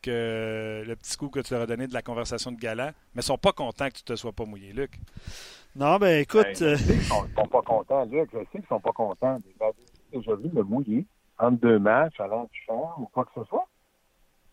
[0.00, 3.22] que le petit coup que tu leur as donné de la conversation de galant, mais
[3.22, 4.92] ils sont pas contents que tu te sois pas mouillé, Luc.
[5.74, 6.44] Non, ben écoute.
[6.44, 8.30] Ben, je sais qu'ils sont, sont, pas contents, Luc.
[8.32, 9.40] Je sais qu'ils sont pas contents.
[10.12, 11.06] J'ai vu me mouiller
[11.38, 13.66] entre deux matchs, allant du champ ou quoi que ce soit.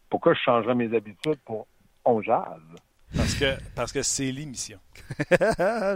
[0.10, 1.68] Pourquoi je changerais mes habitudes pour
[2.06, 2.60] on jase?
[3.16, 4.78] Parce que parce que c'est l'émission.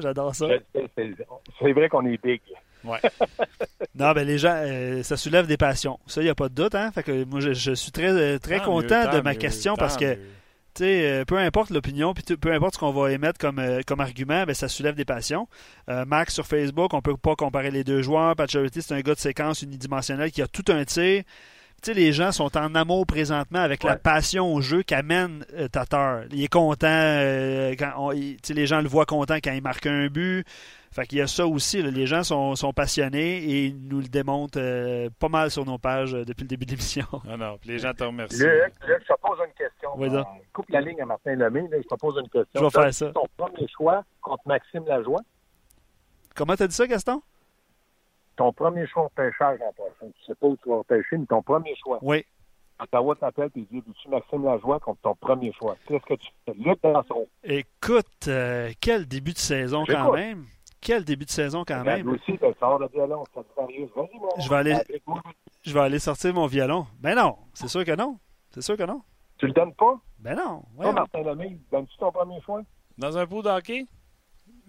[0.02, 0.48] J'adore ça.
[0.93, 2.41] C'est vrai qu'on est big.
[2.84, 3.00] Ouais.
[3.95, 6.00] non, ben les gens, euh, ça soulève des passions.
[6.08, 6.76] Ça, il n'y a pas de doute.
[6.76, 6.91] Hein?
[6.91, 9.98] Fait que moi, je, je suis très, très content mieux, de ma mieux, question parce
[9.98, 10.22] que, tu
[10.84, 14.45] sais, peu importe l'opinion, puis peu importe ce qu'on va émettre comme, euh, comme argument,
[14.45, 15.48] ben, ça soulève des passions.
[15.89, 18.36] Euh, Max sur Facebook, on peut pas comparer les deux joueurs.
[18.36, 21.24] Pat Charity, c'est un gars de séquence unidimensionnelle qui a tout un tir.
[21.81, 23.91] Sais, les gens sont en amour présentement avec ouais.
[23.91, 26.23] la passion au jeu qu'amène euh, Tatar.
[26.31, 29.85] Il est content, euh, quand on, il, les gens le voient content quand il marque
[29.85, 30.45] un but.
[30.91, 31.81] Fait qu'il y a ça aussi.
[31.81, 31.91] Là.
[31.91, 35.77] Les gens sont, sont, passionnés et ils nous le démontrent euh, pas mal sur nos
[35.77, 37.05] pages euh, depuis le début de l'émission.
[37.37, 37.57] Non.
[37.59, 38.43] Puis les gens te remercient.
[38.43, 39.89] Luc, Luc, je te pose une question.
[39.97, 40.09] Oui,
[40.51, 41.67] coupe la ligne à Martin Lemay.
[41.69, 42.59] Là, je te pose une question.
[42.59, 43.11] Je vais faire ça.
[43.11, 45.21] ton premier choix contre Maxime Lajoie?
[46.35, 47.21] Comment t'as dit ça, Gaston?
[48.39, 50.10] Ton premier choix au pêchage en passant.
[50.13, 51.99] Tu sais pas où tu vas pêcher, mais ton premier choix.
[52.02, 52.23] Oui.
[52.82, 55.75] Ottawa t'appelle et dit tu Maxime Lajoie contre ton premier choix.
[55.86, 56.54] Qu'est-ce que tu fais?
[56.54, 57.28] Luc Danson.
[57.43, 60.45] Écoute, euh, quel début de saison quand même.
[60.80, 62.08] Quel début de saison quand même.
[62.08, 63.41] Aussi, ben, sort de violon, ça
[64.38, 64.78] je vais aller,
[65.65, 66.88] je vais aller sortir mon violon.
[67.02, 68.17] Ben non, c'est sûr que non.
[68.52, 69.02] C'est sûr que non.
[69.38, 69.99] Tu le donnes pas?
[70.17, 70.63] Ben non.
[70.80, 72.62] Toi, Martin Lemay, donnes-tu ton premier choix?
[72.97, 73.86] Dans un pot d'hockey?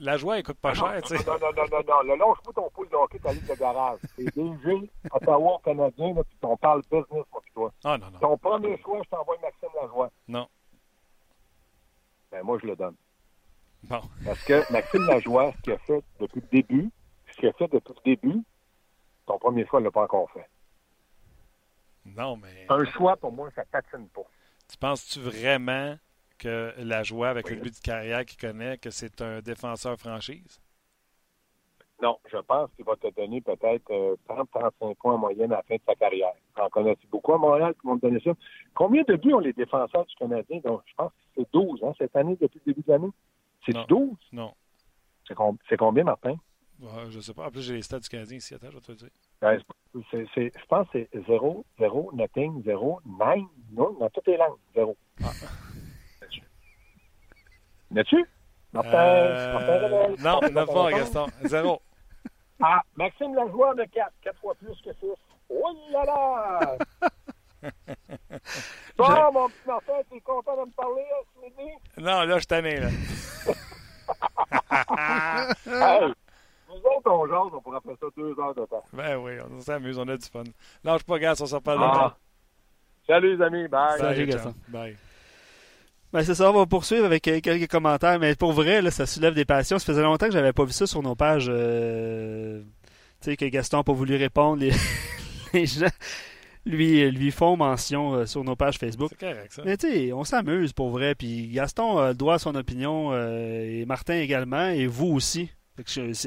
[0.00, 1.24] La joie, elle coûte pas cher, tu sais.
[1.26, 2.02] Non, non, non, non, non.
[2.02, 3.98] Le lâche pas ton pool de hockey, ta ligne de garage.
[4.16, 7.70] C'est DG, Ottawa, Canadien, là, puis on parle business, moi, puis toi.
[7.84, 8.18] Ah, non, non.
[8.18, 10.10] Ton premier choix, je t'envoie Maxime Lajoie.
[10.26, 10.48] Non.
[12.32, 12.94] Ben, moi, je le donne.
[13.82, 14.00] Bon.
[14.24, 16.90] Parce que Maxime Lajoie, ce qu'il a fait depuis le début,
[17.30, 18.42] ce qu'il a fait depuis le début,
[19.26, 20.48] ton premier choix, il ne l'a pas encore fait.
[22.06, 22.64] Non, mais.
[22.70, 24.24] Un choix, pour moi, ça patine pas.
[24.66, 25.96] Tu penses-tu vraiment
[26.40, 27.56] que la joie, avec oui.
[27.56, 30.60] le but de carrière qu'il connaît, que c'est un défenseur franchise?
[32.02, 35.62] Non, je pense qu'il va te donner peut-être euh, 30-35 points en moyenne à la
[35.64, 36.32] fin de sa carrière.
[36.58, 38.30] En connais beaucoup à Montréal qui vont te donner ça?
[38.74, 40.60] Combien de buts ont les défenseurs du Canadien?
[40.64, 43.10] Donc, je pense que c'est 12 hein, cette année, depuis le début de l'année.
[43.66, 44.16] C'est 12?
[44.32, 44.54] Non.
[45.28, 46.36] C'est com combien, Martin?
[46.80, 47.46] Ouais, je ne sais pas.
[47.46, 48.54] En plus, j'ai les stats du Canadien ici.
[48.54, 49.10] Attends, je vais te le dire.
[49.42, 49.58] Ben,
[50.10, 53.38] c est, c est, je pense que c'est 0, 0, nothing, 0, 9,
[53.72, 54.96] non, dans toutes les langues, 0.
[55.22, 55.28] Ah.
[57.90, 58.24] N'as-tu?
[58.72, 59.52] Martin, euh...
[59.52, 61.26] Martin Non, n'a pas, Gaston.
[61.44, 61.82] 0.
[62.62, 65.06] Ah, Maxime Lajoie de 4, 4 fois plus que 6.
[65.48, 66.76] Oh là là!
[68.96, 69.32] Bon, je...
[69.32, 71.02] mon petit Martin, t'es content de me parler
[71.34, 71.70] ce midi?
[71.96, 72.88] Non, là, je t'en ai, là.
[76.68, 78.84] nous autres, on jase, on pourrait faire ça deux heures de temps.
[78.92, 80.44] Ben oui, on s'amuse, on a du fun.
[80.84, 82.16] Lâche pas, gars, on s'en parle ah.
[83.06, 83.98] Salut les amis, bye.
[83.98, 84.54] Salut, Gaston.
[84.68, 84.96] Bye.
[86.12, 89.06] Ben c'est ça, on va poursuivre avec euh, quelques commentaires, mais pour vrai, là, ça
[89.06, 89.78] soulève des passions.
[89.78, 91.46] Ça faisait longtemps que j'avais pas vu ça sur nos pages.
[91.48, 92.62] Euh,
[93.20, 94.64] tu sais, que Gaston n'a pas voulu répondre.
[95.52, 95.86] Les, gens
[96.66, 99.10] lui, lui font mention euh, sur nos pages Facebook.
[99.10, 99.62] C'est correct, ça.
[99.64, 101.14] Mais tu sais, on s'amuse pour vrai.
[101.14, 105.48] Puis Gaston a le droit à son opinion, et Martin également, et vous aussi.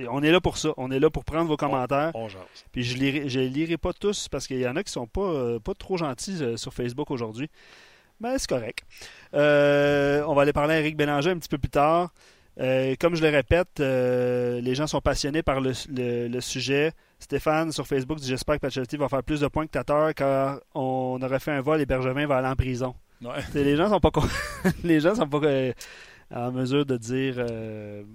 [0.09, 0.69] on est là pour ça.
[0.77, 2.11] On est là pour prendre vos commentaires.
[2.13, 2.27] On,
[2.71, 5.59] Puis je lirai, je lirai pas tous parce qu'il y en a qui sont pas,
[5.59, 7.49] pas trop gentils sur Facebook aujourd'hui.
[8.19, 8.83] Mais c'est correct.
[9.33, 12.13] Euh, on va aller parler à Eric Bélanger un petit peu plus tard.
[12.59, 15.73] Euh, comme je le répète, euh, les gens sont passionnés par le,
[16.39, 16.93] sujet.
[17.19, 20.59] Stéphane sur Facebook dit J'espère que Pacioretty va faire plus de points que Tatar car
[20.75, 22.95] on aurait fait un vol et Bergevin va aller en prison.
[23.53, 24.11] Les gens sont pas
[24.83, 25.39] les gens sont pas
[26.31, 28.05] en mesure de dire de,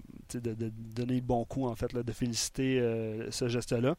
[0.95, 2.81] donner le bon coup en fait, de féliciter
[3.31, 3.97] ce geste-là.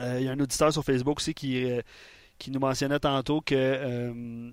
[0.00, 1.68] Il y a un auditeur sur Facebook aussi qui,
[2.38, 4.52] qui nous mentionnait tantôt que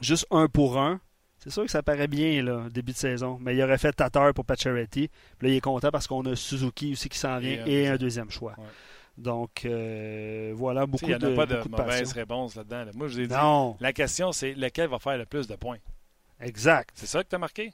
[0.00, 1.00] juste un pour un,
[1.38, 3.38] c'est sûr que ça paraît bien, là, début de saison.
[3.40, 5.08] Mais il aurait fait Tatar pour Pacioretty.
[5.38, 7.96] Puis là, il est content parce qu'on a Suzuki aussi qui s'en vient et, un,
[7.96, 8.56] deuxième choix.
[9.16, 12.86] Donc, euh, voilà, beaucoup de Il n'y a pas de, mauvaise réponse là-dedans.
[12.94, 13.34] Moi, je vous ai dit,
[13.80, 15.78] la question, c'est lequel va faire le plus de points?
[16.40, 16.90] Exact.
[16.94, 17.72] C'est ça que tu as marqué?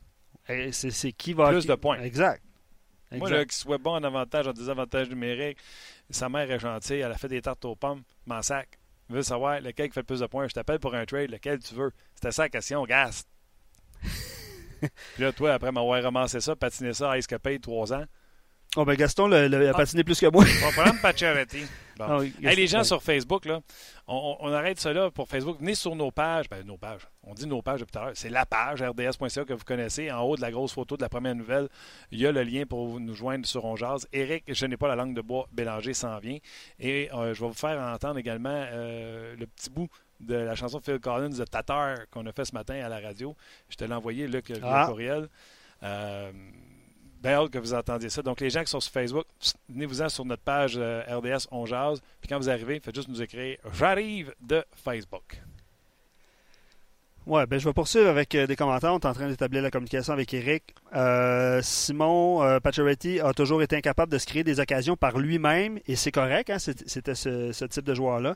[0.70, 1.50] C'est qui va...
[1.50, 2.00] Plus de points.
[2.00, 2.42] Exact.
[3.10, 5.58] Moi, là, qu'il soit bon en avantage, en désavantage numérique,
[6.10, 8.78] sa mère est gentille, elle a fait des tartes aux pommes, m'en sac.
[9.12, 10.48] Veux savoir lequel qui fait le plus de points?
[10.48, 11.92] Je t'appelle pour un trade, lequel tu veux?
[12.14, 13.28] C'était ça la question, Gast.
[14.02, 17.26] Puis là, toi, après m'avoir ramassé ça, patiné ça à Ice
[17.60, 18.04] trois ans.
[18.74, 19.74] Oh ben Gaston le, a ah.
[19.74, 20.44] patiné plus que moi.
[20.62, 21.66] on va prendre Pacioretty.
[21.98, 22.30] Bon.
[22.44, 23.60] Ah les gens sur Facebook, là,
[24.06, 25.58] on, arrête cela pour Facebook.
[25.60, 26.48] Venez sur nos pages.
[26.48, 27.08] Ben, nos pages.
[27.22, 28.12] On dit nos pages depuis tout à l'heure.
[28.14, 30.10] C'est la page rds.ca que vous connaissez.
[30.10, 31.68] En haut de la grosse photo de la première nouvelle,
[32.10, 34.06] il y a le lien pour nous joindre sur Onjaz.
[34.12, 36.38] Eric, je n'ai pas la langue de bois, Bélanger s'en vient.
[36.78, 39.88] Et euh, je vais vous faire entendre également euh, le petit bout
[40.20, 43.36] de la chanson Phil Collins de Tatar qu'on a fait ce matin à la radio.
[43.68, 44.86] Je te l'ai envoyé, Luc, via ah.
[44.86, 45.28] courriel.
[45.82, 46.32] Euh,
[47.22, 48.22] bien que vous entendiez ça.
[48.22, 49.26] Donc, les gens qui sont sur Facebook,
[49.68, 52.00] venez-vous-en sur notre page euh, RDS On Jazz.
[52.20, 55.42] Puis quand vous arrivez, faites juste nous écrire «J'arrive» de Facebook.
[57.24, 58.92] Ouais, ben je vais poursuivre avec euh, des commentaires.
[58.92, 60.74] On est en train d'établir la communication avec Eric.
[60.96, 65.94] Euh, Simon euh, a toujours été incapable de se créer des occasions par lui-même, et
[65.94, 68.34] c'est correct, hein, c'était ce, type de joueur-là.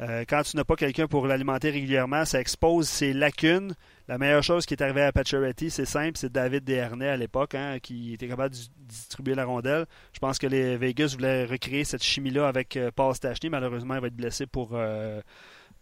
[0.00, 3.74] Euh, quand tu n'as pas quelqu'un pour l'alimenter régulièrement, ça expose ses lacunes.
[4.08, 7.54] La meilleure chose qui est arrivée à Pacioretty, c'est simple, c'est David Desharnais à l'époque,
[7.54, 9.84] hein, qui était capable de distribuer la rondelle.
[10.14, 13.50] Je pense que les Vegas voulaient recréer cette chimie-là avec euh, Paul Stachny.
[13.50, 15.20] Malheureusement, il va être blessé pour, euh,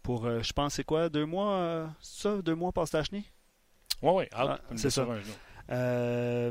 [0.03, 3.23] pour je pense, c'est quoi, deux mois, ça, deux mois Paul Stachny?
[4.01, 5.07] Oui, oui, ah, c'est ça.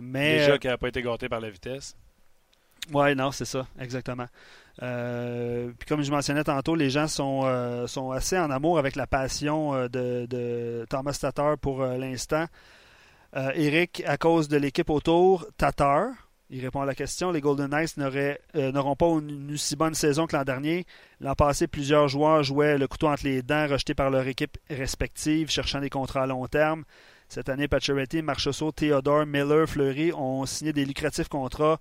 [0.01, 1.97] mais, Déjà qui n'a pas été gâté par la vitesse.
[2.93, 4.27] Oui, non, c'est ça, exactement.
[4.83, 8.97] Euh, puis comme je mentionnais tantôt, les gens sont, euh, sont assez en amour avec
[8.97, 12.47] la passion euh, de, Thomas Tatar pour l'instant.
[13.55, 16.09] Eric, à cause de l'équipe autour, Tatar,
[16.49, 17.31] il répond à la question.
[17.31, 17.99] Les Golden Knights
[18.55, 20.87] n'auront pas une, si bonne saison que l'an dernier.
[21.21, 25.51] L'an passé, plusieurs joueurs jouaient le couteau entre les dents, rejetés par leur équipe respective,
[25.51, 26.85] cherchant des contrats à long terme.
[27.29, 31.79] Cette année, Pacioretty, Marchessault, Theodore, Miller, Fleury ont signé des lucratifs contrats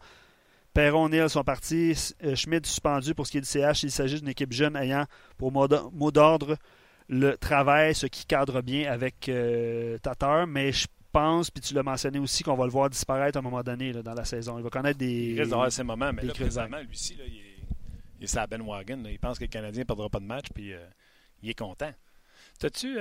[0.77, 2.13] Perron, Neal sont partis.
[2.23, 3.81] Euh, Schmidt suspendu pour ce qui est du CH.
[3.81, 5.05] Il s'agit d'une équipe jeune ayant
[5.39, 6.55] pour mot d'ordre
[7.09, 10.45] le travail, ce qui cadre bien avec euh, Tatar.
[10.45, 13.41] Mais je pense, puis tu l'as mentionné aussi, qu'on va le voir disparaître à un
[13.41, 14.59] moment donné dans la saison.
[14.59, 15.31] Il va connaître des.
[15.31, 17.57] Il risque d'avoir ces moments, mais là, présentement, lui ci il, est,
[18.19, 19.01] il est Ben Wagon.
[19.09, 20.85] Il pense que le Canadien ne perdra pas de match, puis euh,
[21.41, 21.91] il est content.
[22.59, 22.99] T'as-tu.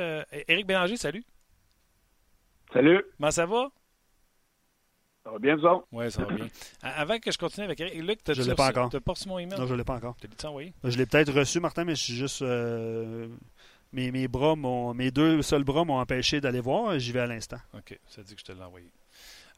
[0.49, 1.24] Éric Bélanger, salut.
[2.72, 3.05] Salut.
[3.18, 3.68] Comment ça va?
[5.27, 6.47] Ça va bien, vous Oui, ça va bien.
[6.83, 8.91] Avant que je continue avec Eric, Luc, tu l'ai pas encore.
[8.91, 9.59] Tu pas reçu mon email?
[9.59, 10.14] Non, je ne l'ai pas encore.
[10.20, 10.72] Tu l'as envoyé?
[10.85, 12.43] Je l'ai peut-être reçu, Martin, mais je suis juste.
[12.43, 13.27] Euh,
[13.93, 14.55] mes, mes, bras
[14.95, 16.97] mes deux seuls bras m'ont empêché d'aller voir.
[17.01, 17.57] J'y vais à l'instant.
[17.74, 18.89] OK, ça dit que je te l'ai envoyé.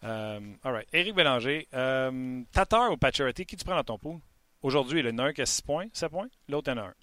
[0.04, 0.88] Euh, all right.
[0.94, 4.20] Éric Bélanger, euh, Tatar ou Pacioretty, qui tu prends dans ton pool?
[4.62, 6.82] Aujourd'hui, il y en a un qui a 6 points, 7 points, l'autre en a
[6.84, 6.94] un.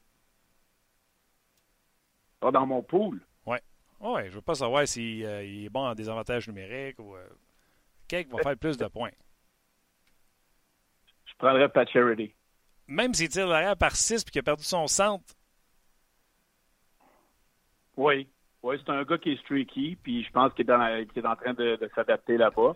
[2.39, 3.21] Pas dans mon pool?
[3.45, 3.57] Oui.
[3.99, 7.15] Oui, je veux pas savoir s'il est bon en désavantage numérique ou.
[8.07, 9.11] Cake va faire plus de points.
[11.25, 12.33] Je prendrais Charity.
[12.87, 15.33] Même s'il tire l'arrière par 6 et qu'il a perdu son centre.
[17.97, 18.27] Oui.
[18.63, 21.77] Oui, c'est un gars qui est streaky, puis je pense qu'il est, en train de,
[21.93, 22.73] s'adapter là-bas.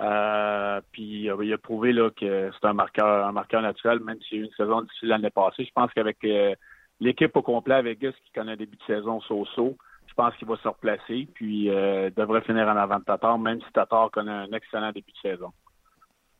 [0.00, 4.20] Euh, puis euh, il a prouvé là, que c'est un marqueur, un marqueur naturel, même
[4.20, 5.64] s'il y a eu une saison difficile l'année passée.
[5.64, 6.54] Je pense qu'avec euh,
[7.00, 9.78] l'équipe au complet, avec Gus qui connaît un début de saison so-so,
[10.18, 13.72] pense qu'il va se replacer, puis euh, devrait finir en avant de Tatar, même si
[13.72, 15.52] Tatar connaît un excellent début de saison.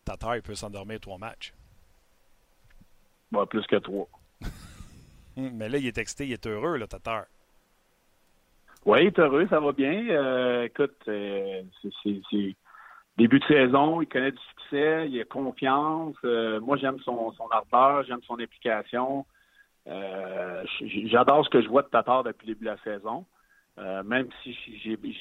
[0.04, 1.54] Tatar, il peut s'endormir trois matchs.
[3.30, 4.08] Bah, plus que trois.
[5.36, 7.26] Hum, mais là, il est excité, il est heureux, le Tatar.
[8.84, 10.08] Oui, il est heureux, ça va bien.
[10.08, 11.62] Euh, écoute, euh,
[12.02, 12.56] c'est
[13.16, 16.16] début de saison, il connaît du succès, il a confiance.
[16.24, 19.24] Euh, moi, j'aime son, son ardeur, j'aime son implication.
[19.86, 23.24] J'adore ce que je vois de Tatar depuis le début de la saison.
[24.04, 24.56] Même si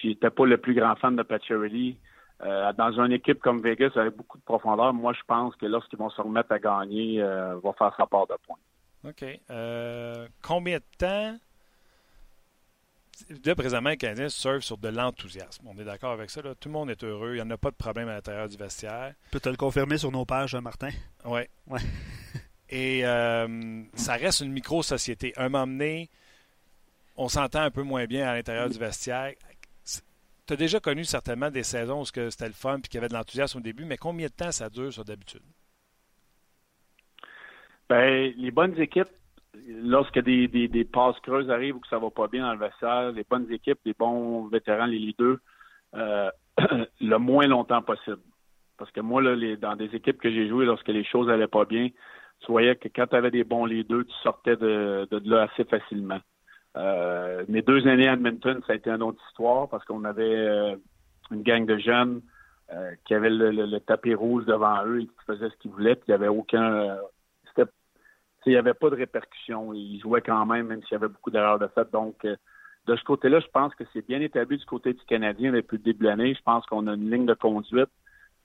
[0.01, 1.97] j'étais pas le plus grand fan de Pacioretty,
[2.41, 6.09] dans une équipe comme Vegas avec beaucoup de profondeur, moi, je pense que lorsqu'ils vont
[6.09, 8.57] se remettre à gagner, il va faire sa part de points.
[9.03, 9.25] OK.
[10.41, 11.37] combien de temps
[13.45, 15.67] Là, présentement, les Canadiens surfent sur de l'enthousiasme?
[15.67, 16.41] On est d'accord avec ça.
[16.41, 16.53] Là?
[16.55, 17.31] Tout le monde est heureux.
[17.31, 19.13] Il n'y en a pas de problème à l'intérieur du vestiaire.
[19.31, 20.89] Peut te le confirmer sur nos pages, Martin?
[21.25, 21.41] Oui.
[21.67, 21.79] Ouais.
[22.69, 25.33] Et euh, ça reste une micro-société.
[25.37, 26.09] Un moment donné,
[27.17, 29.33] on s'entend un peu moins bien à l'intérieur du vestiaire.
[30.47, 33.09] Tu as déjà connu certainement des saisons où c'était le fun et qu'il y avait
[33.09, 35.41] de l'enthousiasme au début, mais combien de temps ça dure, ça, d'habitude?
[37.89, 39.09] Ben, les bonnes équipes
[39.67, 43.11] lorsque des, des, passes creuses arrivent ou que ça va pas bien dans le vestiaire,
[43.11, 45.37] les bonnes équipes, les bons vétérans, les leaders,
[45.95, 46.29] euh,
[47.01, 48.21] le moins longtemps possible.
[48.77, 51.65] Parce que moi, là, dans des équipes que j'ai jouées, lorsque les choses allaient pas
[51.65, 51.89] bien,
[52.41, 56.19] tu voyais que quand tu avais des bons leaders, tu sortais de, là assez facilement.
[56.77, 60.23] Euh, mes deux années à Edmonton, ça a été une autre histoire parce qu'on avait
[60.23, 60.75] euh,
[61.31, 62.21] une gang de jeunes
[62.71, 66.11] euh, qui avaient le, tapis rouge devant eux et qui faisaient ce qu'ils voulaient, il
[66.11, 66.97] n'y avait aucun
[68.47, 69.73] il n'y avait pas de répercussions.
[69.73, 71.91] Il jouait quand même, même s'il y avait beaucoup d'erreurs de fait.
[71.91, 72.25] Donc,
[72.87, 75.83] de ce côté-là, je pense que c'est bien établi du côté du Canadien depuis le
[75.83, 76.33] début de l'année.
[76.33, 77.89] Je pense qu'on a une ligne de conduite.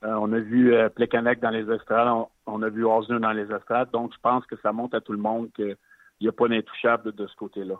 [0.02, 3.92] On a vu euh, dans les estrades, on, a vu Osner dans les estrades.
[3.92, 5.76] Donc, je pense que ça montre à tout le monde qu'il
[6.20, 7.76] n'y a pas d'intouchable de, ce côté-là.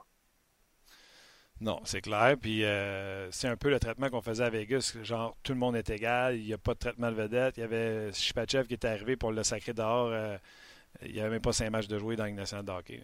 [1.63, 2.37] Non, c'est clair.
[2.41, 4.97] Puis euh, c'est un peu le traitement qu'on faisait à Vegas.
[5.03, 6.37] Genre, tout le monde est égal.
[6.37, 7.57] Il n'y a pas de traitement de vedette.
[7.57, 10.13] Il y avait Shipachev qui était arrivé pour le sacré dehors
[11.05, 13.03] il n'y avait même pas cinq matchs de jouer dans une nationale de hockey.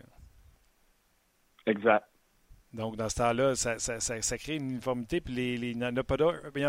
[1.66, 2.04] Exact.
[2.74, 5.96] Donc, dans ce temps-là, ça, ça, ça, crée une uniformité, puis les, il n'y en,
[5.96, 6.04] a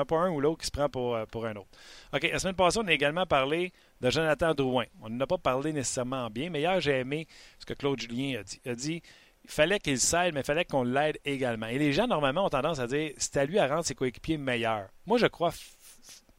[0.05, 1.67] pas un ou l'autre qui se prend pour, euh, pour un autre.
[2.13, 4.85] OK, la semaine passée, on a également parlé de Jonathan Drouin.
[5.01, 7.27] On n'a pas parlé nécessairement bien, mais hier, j'ai aimé
[7.59, 8.61] ce que Claude Julien a dit.
[8.63, 9.01] Il a dit
[9.43, 11.67] il fallait qu'il s'aide, mais il fallait qu'on l'aide également.
[11.67, 14.37] Et les gens, normalement, ont tendance à dire c'est à lui à rendre ses coéquipiers
[14.37, 14.89] meilleurs.
[15.05, 15.53] Moi, je crois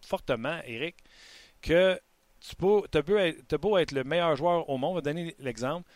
[0.03, 0.97] fortement, Eric,
[1.63, 1.99] que
[2.41, 4.97] tu peux, as beau, être, le meilleur joueur au monde.
[4.97, 5.89] Je vais donner l'exemple.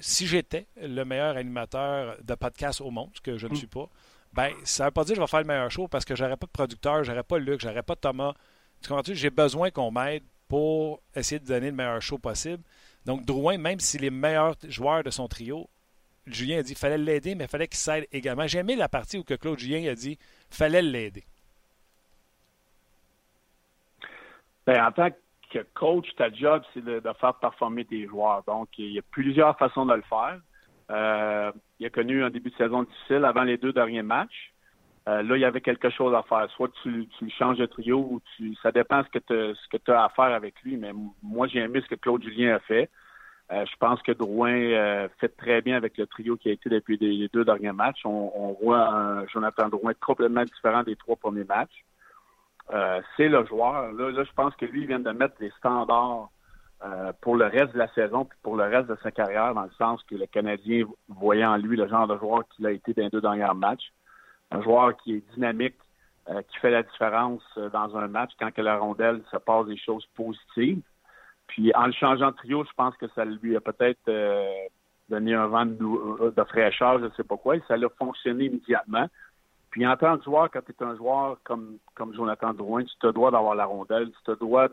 [0.00, 3.56] Si j'étais le meilleur animateur de podcast au monde, ce que je ne mm.
[3.56, 3.88] suis pas,
[4.32, 6.16] ben ça ne veut pas dire que je vais faire le meilleur show parce que
[6.16, 8.34] j'aurais pas de producteur, j'aurais pas Luc, j'aurais pas Thomas.
[8.80, 9.14] Tu comprends-tu?
[9.14, 12.62] J'ai besoin qu'on m'aide pour essayer de donner le meilleur show possible.
[13.04, 15.68] Donc, Drouin, même si les meilleurs joueurs de son trio,
[16.26, 18.46] Julien a dit fallait l'aider, mais fallait qu'il s'aide également.
[18.46, 20.18] J'ai aimé la partie où que Claude Julien a dit
[20.50, 21.24] fallait l'aider.
[24.66, 25.10] Ben, en tant
[25.50, 28.42] que coach, ta job, c'est de, faire performer tes joueurs.
[28.46, 30.38] Donc, il y a plusieurs façons de le faire.
[30.90, 34.52] Euh, il a connu un début de saison difficile avant les deux derniers matchs.
[35.08, 36.48] Euh, là, il y avait quelque chose à faire.
[36.50, 40.08] Soit tu, tu changes de trio ou tu, ça dépend ce que tu as à
[40.10, 40.76] faire avec lui.
[40.76, 40.92] Mais
[41.22, 42.88] moi, j'ai aimé ce que Claude Julien a fait.
[43.52, 46.96] Euh, je pense que Drouin fait très bien avec le trio qui a été depuis
[46.96, 48.00] les, deux derniers matchs.
[48.04, 51.84] On, voit un Jonathan Drouin complètement différent des trois premiers matchs.
[52.72, 53.92] Euh, c'est le joueur.
[53.92, 56.30] Là, je pense que lui, il vient de mettre des standards
[56.84, 59.64] euh, pour le reste de la saison puis pour le reste de sa carrière, dans
[59.64, 62.92] le sens que le Canadien voyait en lui le genre de joueur qu'il a été
[62.94, 63.92] dans les deux derniers matchs.
[64.50, 65.76] Un joueur qui est dynamique,
[66.28, 67.42] euh, qui fait la différence
[67.72, 70.82] dans un match quand que la rondelle se passe des choses positives.
[71.52, 74.10] Puis en le changeant de trio, je pense que ça lui a peut-être
[75.10, 78.46] donné un vent de, de fraîcheur, je ne sais pas quoi, et ça a fonctionné
[78.46, 79.06] immédiatement.
[79.70, 81.78] Puis en tant que joueur, quand tu es un joueur comme,
[82.14, 84.68] Jonathan Drouin, tu te dois d'avoir la rondelle, tu te dois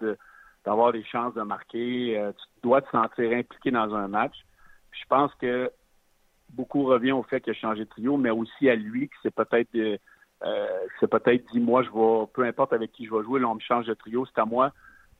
[0.65, 4.37] d'avoir des chances de marquer, euh, tu dois te sentir impliqué dans un match.
[4.91, 5.69] Puis je pense que
[6.51, 9.35] beaucoup revient au fait qu'il a changé de trio, mais aussi à lui que c'est
[9.35, 9.97] peut-être euh,
[10.43, 13.49] euh c'est peut-être dit moi je vais peu importe avec qui je vais jouer, là
[13.49, 14.71] on me change de trio, c'est à moi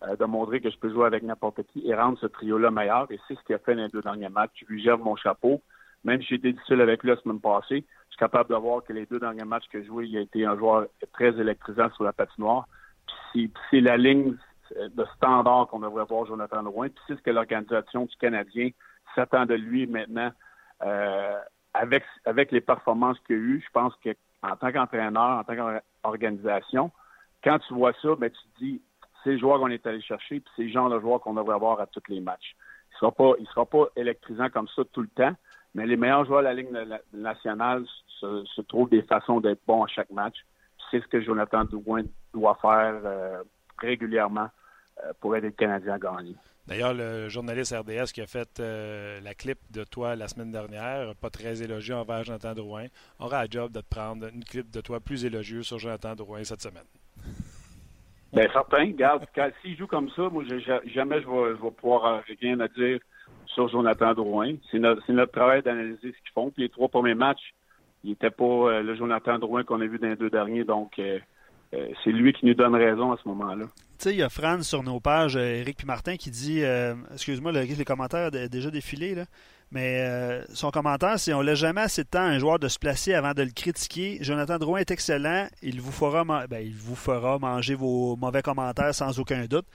[0.04, 3.08] euh, de montrer que je peux jouer avec n'importe qui et rendre ce trio-là meilleur.
[3.12, 4.52] Et c'est ce qu'il a fait dans les deux derniers matchs.
[4.62, 5.62] Je lui gère mon chapeau.
[6.04, 7.84] Même si j'ai été difficile avec lui la semaine passée,
[8.20, 10.58] capable de voir que les deux derniers matchs que j'ai joué, il a été un
[10.58, 12.68] joueur très électrisant sur la patinoire.
[13.32, 14.36] Puis c'est la ligne
[14.76, 16.89] de standard qu'on devrait voir Jonathan Drouin.
[16.89, 18.70] Puis c'est ce que l'organisation du Canadien
[19.16, 20.32] s'attend de lui maintenant.
[20.84, 21.39] Euh,
[21.74, 26.91] avec, avec les performances qu'il a eues, je pense qu'en tant qu'entraîneur, en tant qu'organisation,
[27.43, 28.82] quand tu vois ça, ben, tu te dis,
[29.24, 31.56] c'est le joueur qu'on est allé chercher, puis c'est le genre de joueur qu'on devrait
[31.56, 32.56] avoir à tous les matchs.
[32.92, 35.36] Il ne sera, pas, sera pas électrisant comme ça tout le temps,
[35.76, 36.70] mais les meilleurs joueurs de la Ligue
[37.14, 37.86] nationale
[38.20, 40.36] se, trouvent des façons d'être bons à chaque match.
[40.92, 42.04] C'est ce que Jonathan Drouin
[42.34, 43.44] doit faire euh,
[43.78, 44.50] régulièrement
[45.22, 46.36] pour aider le Canadien à gagner.
[46.68, 51.30] D'ailleurs, le journaliste RDS qui a fait la clip de toi la semaine dernière, pas
[51.30, 52.86] très élogieux envers Jonathan Drouin,
[53.18, 56.44] aura la job de te prendre une clip de toi plus élogieuse sur Jonathan Drouin
[56.44, 56.86] cette semaine.
[58.34, 58.86] Bien, certain.
[58.86, 59.26] Regarde,
[59.62, 60.44] s'il joue comme ça, moi,
[60.86, 63.00] jamais je vais, je vais pouvoir rien à dire
[63.54, 64.56] sur Jonathan Drouin.
[64.72, 66.52] C'est notre, travail d'analyser ce qu'ils font.
[66.52, 67.54] Puis les trois premiers matchs,
[68.04, 70.64] il n'était pas euh, le Jonathan Drouin qu'on a vu dans les deux derniers.
[70.64, 71.20] Donc, euh,
[71.74, 73.66] euh, c'est lui qui nous donne raison à ce moment-là.
[73.66, 76.62] Tu sais, il y a Franz sur nos pages, Eric puis Martin, qui dit
[77.14, 79.26] Excuse-moi, les commentaires déjà défilé, là,
[79.72, 82.80] mais son commentaire, c'est On laisse jamais assez de temps à un joueur de se
[82.80, 84.18] placer avant de le critiquer.
[84.22, 85.48] Jonathan Drouin est excellent.
[85.62, 89.66] Il vous fera, ben, il vous fera manger vos mauvais commentaires sans aucun doute.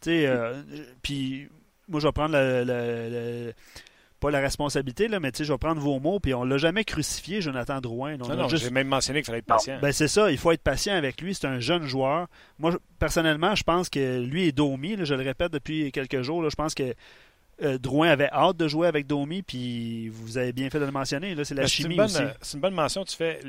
[0.00, 0.28] Sais,
[1.02, 1.48] puis
[1.88, 3.52] moi, je vais prendre le,
[4.20, 7.40] pas la responsabilité, là, mais je vais prendre vos mots, puis on l'a jamais crucifié,
[7.40, 8.16] Jonathan Drouin.
[8.16, 9.78] non, non, j'ai même mentionné qu'il fallait être patient.
[9.82, 11.34] Ben, c'est ça, il faut être patient avec lui.
[11.34, 12.28] C'est un jeune joueur.
[12.58, 16.56] Moi, personnellement, je pense que lui et Domi, je le répète depuis quelques jours, je
[16.56, 16.94] pense que
[17.62, 20.90] euh, Drouin avait hâte de jouer avec Domi, puis vous avez bien fait de le
[20.90, 21.36] mentionner.
[21.44, 22.22] C'est la ben, chimie aussi.
[22.40, 23.04] C'est une bonne mention.
[23.04, 23.40] Tu fais,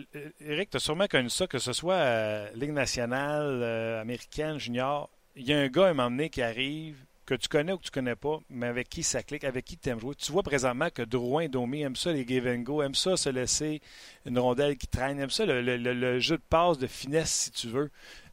[0.41, 5.09] Eric, tu as sûrement connu ça, que ce soit euh, Ligue nationale, euh, américaine, junior.
[5.35, 7.77] Il y a un gars à un moment donné qui arrive, que tu connais ou
[7.77, 10.15] que tu connais pas, mais avec qui ça clique, avec qui tu aimes jouer.
[10.15, 13.29] Tu vois présentement que Drouin Domi aiment ça, les give and go, aiment ça se
[13.29, 13.81] laisser
[14.25, 17.89] une rondelle qui traîne, aiment ça le, jeu de passe, de finesse, si tu veux.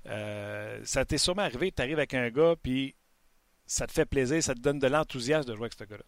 [0.07, 2.95] Euh, ça t'est sûrement arrivé, tu arrives avec un gars, puis
[3.73, 6.05] ça te fait plaisir, ça te donne de l'enthousiasme de jouer avec ce gars-là.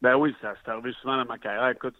[0.00, 1.68] Ben oui, ça s'est arrivé souvent dans ma carrière.
[1.68, 1.96] Écoute,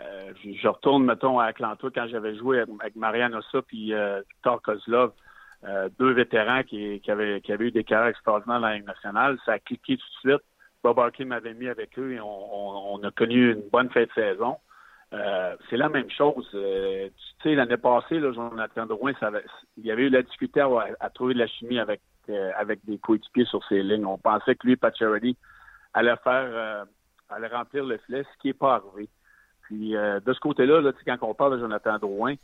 [0.00, 5.12] euh, je, retourne, mettons, à Atlanta quand j'avais joué avec Marianne Ossa puis euh, Kozlov.
[5.64, 9.38] Euh, deux vétérans qui, avaient, qui avaient eu des carrières extraordinaires dans la Ligue nationale.
[9.44, 10.46] Ça a cliqué tout de suite.
[10.82, 14.56] Bob Harkey m'avait mis avec eux et on, a connu une bonne fin de saison.
[15.12, 16.48] Euh, c'est la même chose.
[16.52, 17.12] Tu
[17.42, 19.30] sais, l'année passée, là, Jonathan Drouin, ça
[19.76, 22.00] il y avait eu la difficulté à, trouver de la chimie avec,
[22.56, 24.06] avec des coéquipiers sur ses lignes.
[24.06, 25.36] On pensait que lui, Pat Charity,
[25.94, 26.86] allait faire
[27.30, 29.08] allait remplir le filet, ce qui n'est pas arrivé.
[29.62, 32.34] Puis de ce côté-là, là, quand on parle de Jonathan Drouin,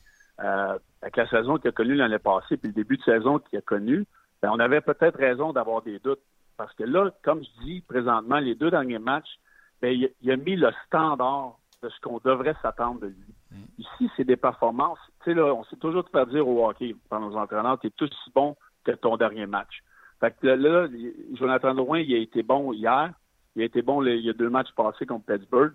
[0.41, 3.59] euh, avec la saison qu'il a connue l'année passée, puis le début de saison qu'il
[3.59, 4.05] a connu,
[4.43, 6.21] ben, on avait peut-être raison d'avoir des doutes.
[6.57, 9.39] Parce que là, comme je dis présentement, les deux derniers matchs,
[9.81, 13.35] ben, il, a mis le standard de ce qu'on devrait s'attendre de lui.
[13.51, 13.57] Mm.
[13.79, 14.99] Ici, c'est des performances.
[15.23, 17.89] Tu sais, là, on sait toujours te faire dire au hockey par nos entraîneurs, tu
[17.89, 19.83] es tout aussi bon que ton dernier match.
[20.21, 20.89] Fait que là,
[21.35, 23.13] Jonathan Drouin, il a été bon hier.
[23.57, 25.73] Il a été bon il y a deux matchs passés contre Pittsburgh.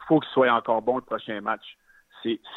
[0.00, 1.76] Il faut qu'il soit encore bon le prochain match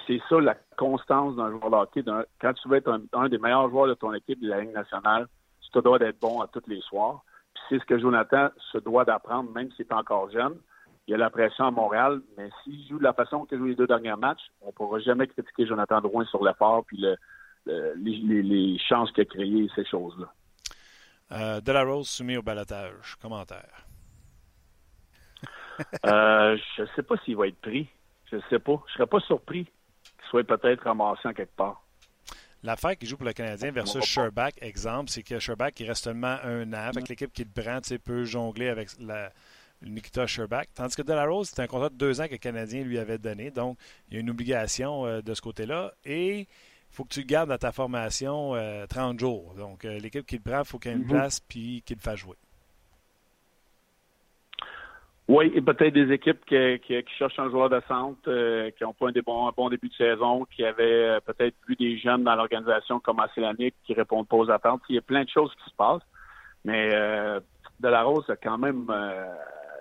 [0.07, 2.03] c'est ça la constance d'un joueur de hockey.
[2.41, 5.27] Quand tu veux être un, des meilleurs joueurs de ton équipe de la Ligue nationale,
[5.61, 7.23] tu te dois d'être bon à tous les soirs.
[7.67, 10.55] c'est ce que Jonathan se doit d'apprendre, même s'il est encore jeune.
[11.07, 13.65] Il y a la pression à Montréal, mais s'il joue de la façon qu'il joue
[13.65, 17.03] les deux derniers matchs, on ne pourra jamais critiquer Jonathan Drouin sur l'effort puis
[17.65, 20.33] les, chances qu'il a créées, ces choses-là.
[21.31, 23.15] Euh, de la Rose soumis au balotage.
[23.21, 23.85] Commentaire.
[26.05, 27.87] euh, je ne sais pas s'il va être pris.
[28.31, 28.81] Je ne sais pas.
[28.87, 31.83] Je ne serais pas surpris qu'il soit peut-être ramassé en quelque part.
[32.63, 36.37] L'affaire qui joue pour le Canadien versus Sherbach, exemple, c'est que Sherbach, il reste seulement
[36.43, 36.89] un an.
[36.89, 39.31] Avec l'équipe qui le prend, peut jongler avec la,
[39.81, 40.65] Nikita Sherbach.
[40.75, 43.51] Tandis que Delarose, c'est un contrat de deux ans que le Canadien lui avait donné.
[43.51, 43.77] Donc,
[44.09, 45.93] il y a une obligation euh, de ce côté-là.
[46.05, 46.47] Et
[46.91, 48.53] faut que tu gardes à ta formation
[48.89, 49.53] 30 euh, jours.
[49.57, 51.09] Donc, euh, l'équipe qui le prend, il faut qu'il ait une mm-hmm.
[51.09, 52.35] place puis qu'il le fasse jouer.
[55.27, 58.93] Oui, et peut-être des équipes qui, qui, cherchent un joueur de centre, euh, qui ont
[58.93, 62.23] pas un, des bons, un bon début de saison, qui avaient peut-être vu des jeunes
[62.23, 64.81] dans l'organisation commencer l'année qui répondent pas aux attentes.
[64.89, 66.01] Il y a plein de choses qui se passent.
[66.65, 67.39] Mais euh,
[67.79, 68.91] Delarose a quand même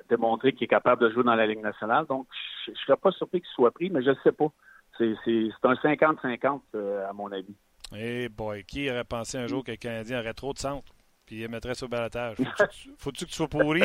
[0.08, 2.04] démontré qu'il est capable de jouer dans la Ligue nationale.
[2.06, 2.26] Donc,
[2.66, 4.52] je ne serais pas surpris qu'il soit pris, mais je ne sais pas.
[4.98, 6.60] C'est un 50-50
[7.08, 7.54] à mon avis.
[7.96, 10.92] Eh boy, qui aurait pensé un jour que le Canadien aurait trop de centre
[11.28, 12.38] puis il mettrait sur le balatage?
[12.96, 13.82] Faut-tu que tu sois pourri?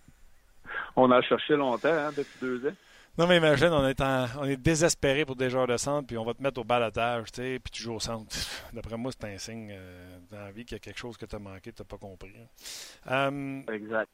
[0.96, 2.74] on a cherché longtemps, hein, depuis deux ans.
[3.16, 6.24] Non, mais imagine, on est, on est désespéré pour des joueurs de centre, puis on
[6.24, 8.36] va te mettre au balotage, tu sais, puis tu joues au centre.
[8.72, 11.24] D'après moi, c'est un signe euh, dans la vie qu'il y a quelque chose que
[11.24, 12.34] tu as manqué, tu n'as pas compris.
[12.36, 13.30] Hein.
[13.30, 14.10] Euh, exact.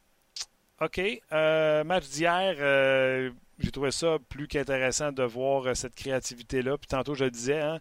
[0.83, 1.01] OK.
[1.33, 2.55] Euh, match d'hier,
[3.59, 6.77] j'ai trouvé ça plus qu'intéressant de voir cette créativité-là.
[6.77, 7.79] Puis tantôt, je disais, hein,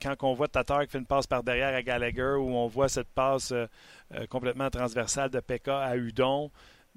[0.00, 2.88] quand on voit Tatar qui fait une passe par derrière à Gallagher, ou on voit
[2.88, 3.52] cette passe
[4.30, 6.50] complètement transversale de Pekka à Udon,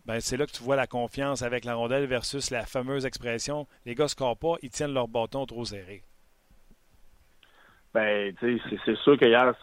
[0.05, 3.67] ben, c'est là que tu vois la confiance avec la rondelle versus la fameuse expression
[3.85, 6.03] les gars ne scorent pas, ils tiennent leur bâton trop serré.
[7.93, 9.53] Ben, tu sais, c'est sûr qu'hier,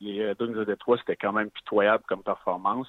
[0.00, 2.86] les Dunes de Détroit, c'était quand même pitoyable comme performance.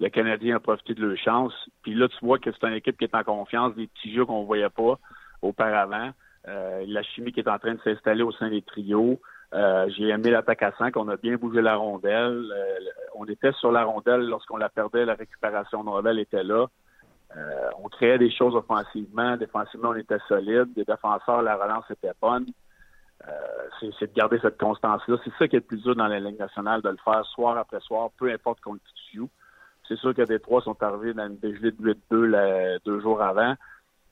[0.00, 1.52] Le Canadien a profité de leur chance.
[1.82, 4.24] Puis là, tu vois que c'est une équipe qui est en confiance, des petits jeux
[4.24, 4.98] qu'on ne voyait pas
[5.42, 6.12] auparavant.
[6.48, 9.20] Euh, la chimie qui est en train de s'installer au sein des trios.
[9.54, 10.96] Euh, j'ai aimé l'attaque à 5.
[10.96, 12.50] On a bien bougé la rondelle.
[12.52, 12.78] Euh,
[13.14, 15.04] on était sur la rondelle lorsqu'on la perdait.
[15.04, 16.66] La récupération rondelle était là.
[17.82, 19.38] On créait des choses offensivement.
[19.38, 20.68] Défensivement, on était solide.
[20.76, 22.46] Les défenseurs, la relance était bonne.
[23.80, 25.16] c'est de garder cette constance-là.
[25.24, 27.56] C'est ça qui est le plus dur dans la Ligue nationale, de le faire soir
[27.56, 29.22] après soir, peu importe contre qui tu.
[29.88, 33.56] C'est sûr que des trois sont arrivés dans une dégelée de 8-2 deux jours avant.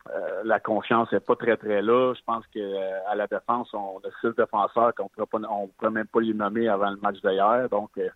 [0.09, 2.15] Euh, la confiance n'est pas très, très là.
[2.15, 6.21] Je pense qu'à euh, la défense, on a six défenseurs qu'on ne pourrait même pas
[6.21, 7.69] les nommer avant le match d'hier.
[7.69, 8.09] Donc, euh,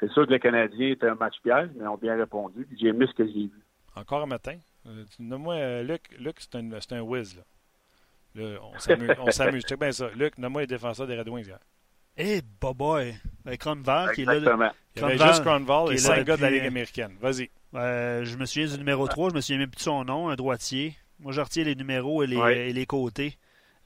[0.00, 2.66] c'est sûr que les Canadiens étaient un match piège, mais ont bien répondu.
[2.78, 3.60] J'ai aimé ce que j'ai vu.
[3.96, 4.56] Encore un matin.
[5.18, 6.16] Nomme-moi Luc.
[6.18, 7.36] Luc, c'est un, un whiz.
[8.34, 8.58] Là.
[8.62, 9.64] on s'amuse.
[9.66, 10.08] Check bien ça.
[10.16, 11.58] Luc, nomme-moi les défenseurs des Red Wings hier.
[12.22, 13.14] Eh, hey, boy!
[13.46, 14.72] Ben, Cronval qui est là.
[14.94, 17.16] Il y avait juste Cronval et cinq gars de la Ligue américaine.
[17.20, 17.48] Vas-y.
[17.72, 19.30] je me souviens du numéro 3.
[19.30, 20.28] Je me souviens même plus de son nom.
[20.28, 20.96] Un droitier.
[21.18, 23.38] Moi, je retiens les numéros et les, côtés.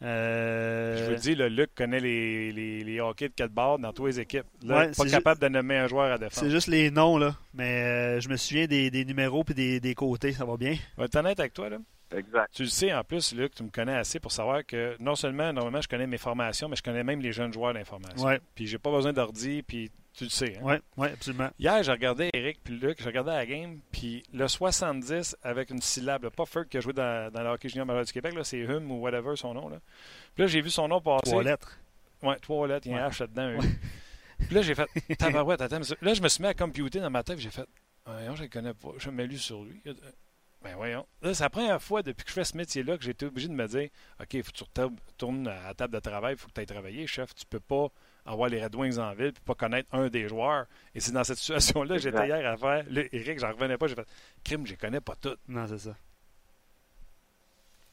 [0.02, 0.96] Euh...
[0.96, 4.06] Je vous dis, le Luc connaît les, les, les hockey de quatre barres dans toutes
[4.06, 4.46] les équipes.
[4.64, 6.40] Là, pas capable de nommer un joueur à défense.
[6.40, 7.36] C'est juste les noms, là.
[7.54, 10.32] Mais euh, je me souviens des, des numéros et des, des, côtés.
[10.32, 10.74] Ça va bien?
[10.74, 11.78] Je vais être honnête avec toi, là.
[12.16, 12.52] Exact.
[12.52, 15.52] Tu le sais, en plus, Luc, tu me connais assez pour savoir que non seulement,
[15.52, 18.26] normalement, je connais mes formations, mais je connais même les jeunes joueurs d'information.
[18.26, 18.40] Ouais.
[18.54, 20.56] Puis j'ai pas besoin d'ordi, puis tu le sais.
[20.58, 20.62] Hein?
[20.62, 21.50] Oui, ouais, absolument.
[21.58, 25.80] Hier, j'ai regardé Eric puis Luc, j'ai regardé la game, puis le 70 avec une
[25.80, 28.64] syllabe, pas Ferg qui a joué dans, dans le hockey junior majeur du Québec, c'est
[28.66, 29.68] Hum ou whatever son nom.
[29.68, 29.80] Là.
[30.34, 31.30] Puis là, j'ai vu son nom passer.
[31.30, 31.78] Trois lettres.
[32.22, 33.58] Oui, trois lettres, il y a un H là-dedans.
[34.38, 34.88] Puis là, j'ai fait
[35.18, 37.68] Tabarouette, attends, là, je me suis mis à computer dans ma tête, j'ai fait
[38.06, 39.80] Voyons, je ne connais pas, je me lu sur lui.
[40.64, 41.06] Ben voyons.
[41.20, 43.48] Là, c'est la première fois depuis que je fais ce métier-là que j'ai été obligé
[43.48, 46.38] de me dire OK, il faut que tu retournes à la table de travail, il
[46.38, 47.34] faut que tu ailles travailler, chef.
[47.34, 47.88] Tu peux pas
[48.24, 50.64] avoir les Red Wings en ville et pas connaître un des joueurs.
[50.94, 52.82] Et c'est dans cette situation-là que j'étais hier à faire.
[52.88, 53.88] Là, Eric, j'en revenais pas.
[53.88, 54.08] J'ai fait
[54.42, 55.40] crime, je les connais pas toutes.
[55.48, 55.94] Non, c'est ça.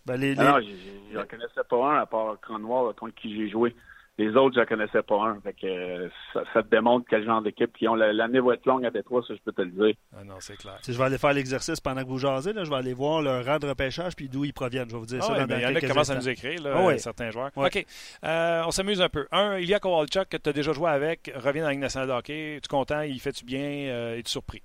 [0.05, 0.67] Ben, les, ah les...
[0.69, 0.78] Non,
[1.11, 3.76] je ne connaissais pas un à part Cronwall contre qui j'ai joué.
[4.18, 5.39] Les autres, je ne connaissais pas un.
[5.41, 7.95] Fait que, euh, ça, te démontre quel genre d'équipe qui ont.
[7.95, 9.95] L'année va être longue à Détroit, ça, je peux te le dire.
[10.16, 10.78] Ah non, c'est clair.
[10.82, 13.22] Si je vais aller faire l'exercice pendant que vous jasez, là, je vais aller voir
[13.22, 14.89] leur rang de repêchage puis d'où ils proviennent.
[14.89, 16.30] Je vais vous dire ah ça dans Il y en a qui commencent à nous
[16.30, 17.51] écrire, là, ah certains joueurs.
[17.55, 17.86] OK.
[18.24, 19.28] Euh, on s'amuse un peu.
[19.32, 22.14] Un, Ilya Kowalchuk, que tu as déjà joué avec, revient dans la Ligue nationale de
[22.14, 22.57] hockey.
[22.57, 23.01] Es-tu content?
[23.01, 23.62] Il fait-tu bien?
[23.62, 24.62] Euh, Es-tu surpris?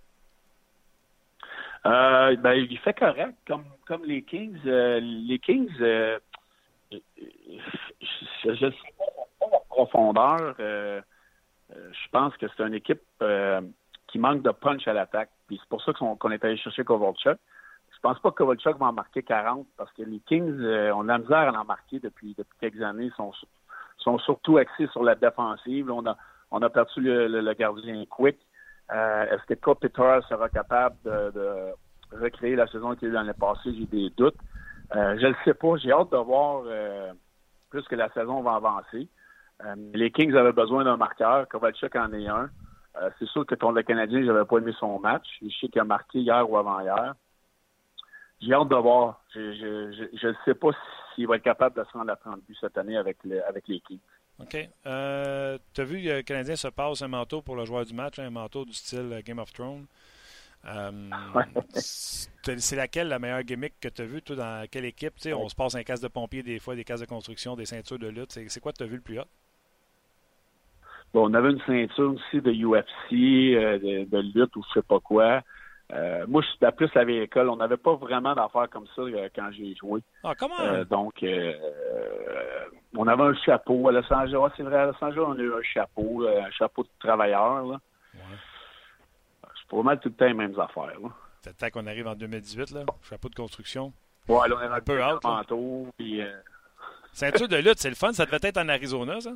[1.87, 4.59] Euh, ben, il fait correct, comme, comme les Kings.
[4.67, 6.19] Euh, les Kings, euh,
[6.91, 6.99] je
[8.49, 8.96] ne sais pas
[9.77, 11.01] profondeur, euh,
[11.71, 13.61] euh, je pense que c'est une équipe euh,
[14.09, 15.31] qui manque de punch à l'attaque.
[15.47, 17.39] Puis c'est pour ça qu'on est allé chercher Kovalchuk.
[17.95, 20.49] Je pense pas que Kovalchuk va en marquer 40 parce que les Kings
[20.93, 23.11] ont de la misère à en marquer depuis, depuis quelques années.
[23.11, 23.33] Ils
[24.03, 25.91] sont, surtout axés sur la défensive.
[25.91, 26.17] On a,
[26.51, 28.39] on a perdu le, gardien Quick.
[28.91, 31.73] Est-ce que Kopitar sera capable de,
[32.13, 33.75] recréer la saison qu'il a eu l'année passée?
[33.77, 34.39] J'ai des doutes.
[34.93, 35.77] je ne le sais pas.
[35.77, 36.63] J'ai hâte de voir
[37.71, 39.09] plus que la saison va avancer.
[39.65, 41.49] Euh, les Kings avaient besoin d'un marqueur.
[41.49, 42.51] Kovalchuk en est un.
[43.01, 45.27] Euh, c'est sûr que contre le Canadien, je n'avais pas aimé son match.
[45.43, 47.15] Je sais qu'il a marqué hier ou avant-hier.
[48.41, 49.23] J'ai hâte de voir.
[49.35, 50.69] Je ne sais pas
[51.15, 53.81] s'il va être capable de se rendre à 30 buts cette année avec, avec les
[53.81, 54.01] Kings.
[54.39, 54.69] OK.
[54.87, 57.95] Euh, tu as vu que le Canadien se passe un manteau pour le joueur du
[57.95, 59.87] match, un manteau du style Game of Thrones.
[61.75, 65.15] c'est laquelle la meilleure gimmick que tu as vu, toi, dans quelle équipe?
[65.27, 68.01] On se passe un casque de pompier des fois, des casques de construction, des ceintures
[68.01, 68.33] de lutte.
[68.33, 69.25] C'est quoi que tu as vu le plus haut?
[71.17, 75.43] On avait une ceinture aussi de UFC, euh, de, lutte ou je sais pas quoi.
[75.93, 77.49] Euh, moi, je suis plus la vieille école.
[77.49, 80.01] On n'avait pas vraiment d'affaires comme ça euh, quand j'ai joué.
[80.25, 80.57] Ah, comment?
[80.91, 81.25] donc,
[82.97, 83.89] on avait un chapeau.
[83.89, 86.83] À Los Angeles, c'est vrai, à Los Angeles, on a eu un chapeau, un chapeau
[86.83, 87.67] de travailleur.
[87.67, 87.81] Là.
[88.15, 88.21] Ouais.
[89.43, 90.99] C'est pour mal tout le temps les mêmes affaires.
[91.43, 92.81] C'est temps qu'on arrive en 2018, là.
[93.09, 93.93] Chapeau de construction.
[94.29, 95.23] Ouais, là, on est un peu out.
[95.23, 96.21] Manteau, puis,
[97.13, 98.13] Ceinture de lutte, c'est le fun.
[98.13, 99.31] Ça devait être en Arizona, ça?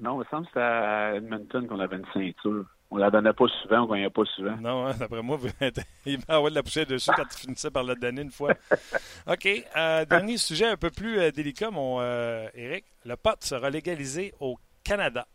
[0.00, 2.64] Non, il me semble que c'était à Edmonton qu'on avait une ceinture.
[2.90, 4.56] On la donnait pas souvent, on ne gagnait pas souvent.
[4.58, 5.38] Non, hein, d'après moi,
[6.06, 8.52] il va avoir de la poussière dessus quand tu finissais par la donner une fois.
[9.26, 9.48] OK.
[9.76, 12.84] Euh, dernier sujet un peu plus euh, délicat, mon euh, Eric.
[13.06, 15.26] Le pot sera légalisé au Canada.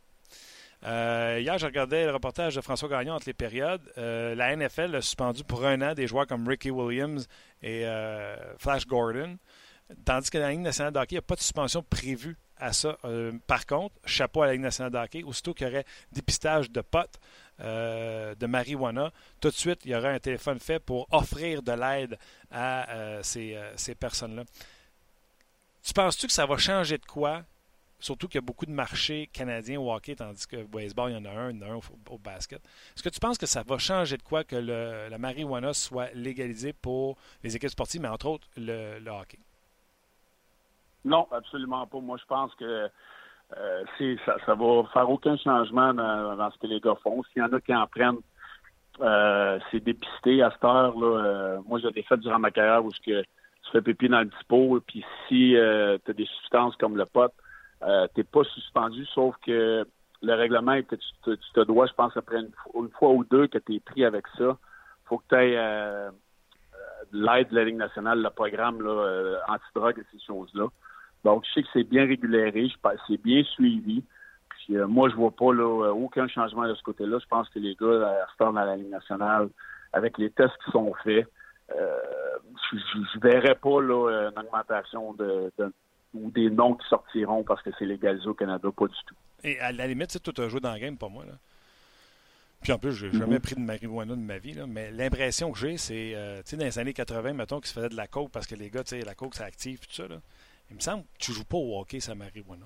[0.84, 3.82] hier, je regardais le reportage de François Gagnon entre les périodes.
[3.96, 7.28] la NFL a suspendu pour un an des joueurs comme Ricky Williams
[7.64, 7.86] et
[8.60, 9.38] Flash Gordon.
[10.06, 12.38] Tandis que dans la Ligue nationale de hockey, il n'y a pas de suspension prévue
[12.60, 12.98] à ça.
[13.06, 16.72] Euh, par contre, chapeau à la Ligue nationale de hockey, aussitôt qu'il y aurait dépistage
[16.72, 17.20] de potes,
[17.60, 21.72] euh, de marijuana, tout de suite, il y aurait un téléphone fait pour offrir de
[21.72, 22.18] l'aide
[22.52, 24.44] à euh, ces, personnes-là.
[25.84, 27.44] Tu penses-tu que ça va changer de quoi?
[28.00, 31.16] Surtout qu'il y a beaucoup de marchés canadiens au hockey, tandis que au baseball, il
[31.16, 31.80] y en a un, il y en a un
[32.12, 32.62] au, basket.
[32.96, 36.12] Est-ce que tu penses que ça va changer de quoi que le, la marijuana soit
[36.14, 39.40] légalisée pour les équipes sportives, mais entre autres le hockey?
[41.08, 42.00] Non, absolument pas.
[42.02, 42.90] Moi, je pense que
[43.58, 47.24] euh, ça, ça va faire aucun changement dans, ce que les gars font.
[47.32, 48.20] S'il y en a qui en prennent,
[49.00, 51.00] euh, c'est dépisté à cette heure.
[51.00, 54.30] Là, euh, moi, j'ai fait durant ma carrière où que tu fais pipi dans le
[54.50, 57.32] pot, puis si tu as des substances comme le pot,
[58.14, 59.86] t'es pas suspendu, sauf que
[60.22, 63.60] le règlement est que tu te, dois, je pense, après une, fois ou deux que
[63.60, 64.58] tu es pris avec ça,
[65.06, 66.10] faut que tu aies
[67.12, 70.68] l'aide de la Ligue nationale, le programme là, anti-drogue et ces choses-là.
[71.24, 72.70] Donc, je sais que c'est bien réguléré,
[73.08, 74.04] c'est bien suivi.
[74.50, 77.20] Puis, moi, je vois pas là, aucun changement de ce côté-là.
[77.22, 78.08] Je pense que les gars
[78.40, 79.50] à dans la Ligue nationale,
[79.94, 81.28] avec les tests qui sont faits,
[81.76, 81.98] euh,
[82.72, 85.52] je ne verrais pas là, une augmentation de,
[86.14, 89.16] ou des noms qui sortiront parce que c'est légalisé au Canada, pas du tout.
[89.44, 91.26] Et à la limite, tout a joué dans le game, pas moi.
[91.26, 91.34] Là.
[92.62, 93.42] Puis en plus, j'ai n'ai jamais mhm.
[93.42, 96.58] pris de marijuana de ma vie, là, mais l'impression que j'ai, c'est, euh, tu sais,
[96.58, 98.84] dans les années 80, mettons, qu'ils se faisaient de la coke parce que les gars,
[98.84, 100.08] tu sais, la coke, c'est actif, tout ça.
[100.08, 100.18] Là.
[100.70, 102.66] Il me semble que tu joues pas au hockey, ça marijuana.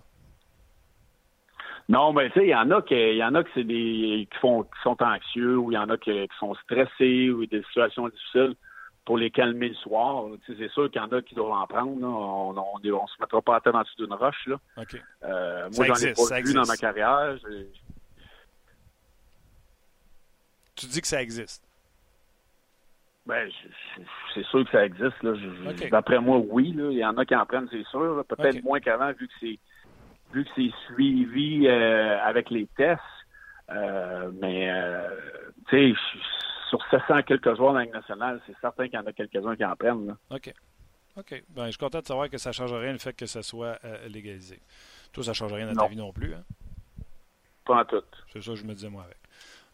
[1.89, 4.27] Non, mais tu sais, il y en a qui, y en a que c'est des
[4.31, 7.45] qui font qui sont anxieux ou il y en a qui, qui sont stressés ou
[7.45, 8.55] des situations difficiles
[9.05, 10.25] pour les calmer le soir.
[10.45, 11.91] C'est sûr qu'il y en a qui doivent en prendre.
[12.03, 14.47] On ne se mettra pas à terre en dessous d'une roche.
[14.47, 14.57] Là.
[15.23, 17.37] Euh, moi, j'en ai pas vu dans ma carrière.
[20.75, 21.63] Tu dis que ça existe?
[23.25, 23.49] Ben,
[24.33, 25.15] c'est sûr que ça existe.
[25.91, 26.73] D'après moi, oui.
[26.75, 28.23] Il y en a qui en prennent, c'est sûr.
[28.27, 29.59] Peut-être moins qu'avant, vu que c'est
[30.33, 33.01] vu que c'est suivi euh, avec les tests.
[33.69, 34.71] Euh, mais,
[35.69, 35.99] tu sais,
[36.69, 39.55] sur 700 quelques joueurs dans la Ligue nationale, c'est certain qu'il y en a quelques-uns
[39.55, 40.15] qui en prennent.
[40.29, 40.53] OK.
[41.17, 41.43] OK.
[41.49, 43.43] Ben, je suis content de savoir que ça ne change rien le fait que ça
[43.43, 44.61] soit euh, légalisé.
[45.11, 46.33] Toi, ça ne change rien dans ta vie non plus.
[46.33, 46.43] Hein?
[47.65, 48.03] Pas en tout.
[48.31, 49.17] C'est ça que je me disais moi avec.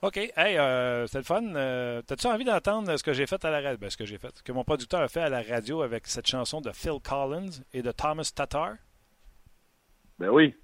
[0.01, 0.17] OK.
[0.17, 1.43] Hey, euh, c'était le fun.
[1.55, 3.77] Euh, T'as-tu envie d'entendre ce que j'ai fait à la radio?
[3.77, 4.41] Ben, ce que j'ai fait.
[4.43, 7.81] Que mon producteur a fait à la radio avec cette chanson de Phil Collins et
[7.81, 8.75] de Thomas Tatar?
[10.19, 10.55] Ben oui.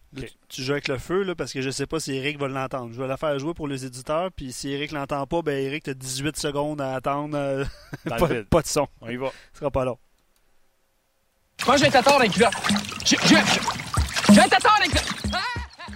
[0.47, 2.93] Tu joues avec le feu, là, parce que je sais pas si Eric va l'entendre.
[2.93, 5.87] Je vais la faire jouer pour les éditeurs, puis si Eric l'entend pas, ben Eric,
[5.87, 7.35] as 18 secondes à attendre.
[7.35, 7.65] Euh,
[8.49, 8.87] pas, de son.
[9.01, 9.31] On y va.
[9.53, 9.97] Ce sera pas long.
[11.65, 12.53] Moi, j'ai un tatar dans les culottes.
[13.05, 15.13] J'ai un tatar dans les culottes.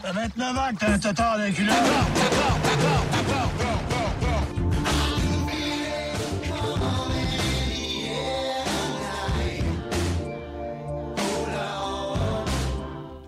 [0.02, 3.16] Ça 29 ans que t'as un tatar dans les culottes.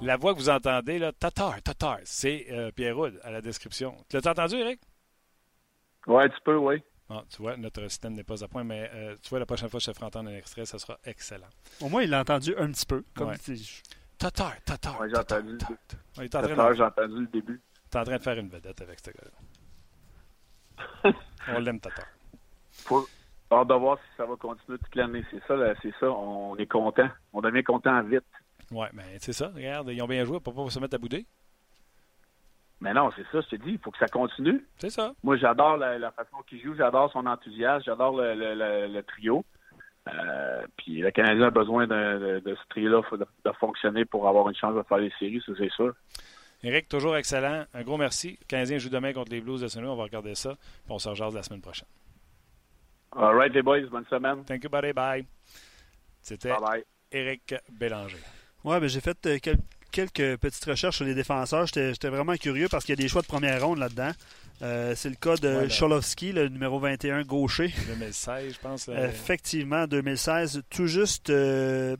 [0.09, 3.95] La voix que vous entendez, là, Tatar, Tatar, c'est euh, Pierre Roud à la description.
[4.09, 4.81] Tu l'as entendu, Eric?
[6.07, 6.81] Oui, tu peux, oui.
[7.11, 9.69] Ah, tu vois, notre système n'est pas à point, mais euh, tu vois, la prochaine
[9.69, 11.45] fois que je te ferai entendre un extrait, ça sera excellent.
[11.79, 13.03] Au moins, il l'a entendu un petit peu.
[13.15, 13.33] Comme
[14.17, 14.99] Tatar, Tatar.
[14.99, 17.61] Oui, j'ai entendu, tatar, j'ai entendu le début.
[17.91, 21.13] Tu es en train de faire une vedette avec ce gars-là.
[21.49, 22.07] On l'aime, Tatar.
[22.71, 23.07] Faut
[23.51, 25.23] hâte de voir si ça va continuer toute l'année.
[25.29, 25.53] C'est ça,
[25.83, 26.09] c'est ça.
[26.09, 27.09] On est content.
[27.31, 28.23] On devient content vite.
[28.71, 29.51] Oui, mais c'est ça.
[29.53, 31.25] Regarde, ils ont bien joué pour pas se mettre à bouder.
[32.81, 34.65] Mais non, c'est ça, je te dis, il faut que ça continue.
[34.77, 35.13] C'est ça.
[35.23, 39.43] Moi, j'adore la, façon qu'il joue, j'adore son enthousiasme, j'adore le, trio.
[40.07, 44.75] Euh, puis le Canadien a besoin de, ce trio-là de, fonctionner pour avoir une chance
[44.75, 45.93] de faire les séries, ça c'est sûr.
[46.63, 47.65] Eric, toujours excellent.
[47.73, 48.37] Un gros merci.
[48.41, 50.55] Le Canadien joue demain contre les Blues de saint On va regarder ça.
[50.55, 51.87] Puis on se rejoint la semaine prochaine.
[53.15, 53.87] All right, les boys.
[53.89, 54.43] Bonne semaine.
[54.43, 54.91] Thank you, buddy.
[54.91, 55.25] Bye.
[56.21, 56.53] C'était
[57.11, 58.19] Eric Bélanger.
[58.69, 59.39] Ouais, ben j'ai fait euh,
[59.91, 61.65] quelques petites recherches sur les défenseurs.
[61.65, 64.11] J'étais vraiment curieux parce qu'il y a des choix de première ronde là-dedans.
[64.61, 67.73] Euh, c'est le cas de ouais, le numéro 21 gaucher.
[67.87, 68.87] 2016, je pense.
[68.89, 71.97] Effectivement, 2016, tout juste, euh,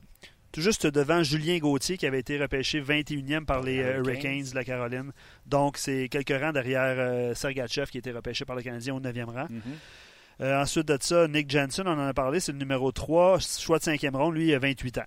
[0.52, 4.62] tout juste devant Julien Gauthier qui avait été repêché 21e par les Hurricanes de la
[4.62, 5.10] Caroline.
[5.46, 9.24] Donc, c'est quelques rangs derrière Sergachev qui a été repêché par le Canadien au 9e
[9.24, 9.48] rang.
[10.40, 10.62] Mm-hmm.
[10.62, 13.84] ensuite de ça, Nick Jensen, on en a parlé, c'est le numéro 3, choix de
[13.84, 15.06] 5e ronde, lui, il a 28 ans.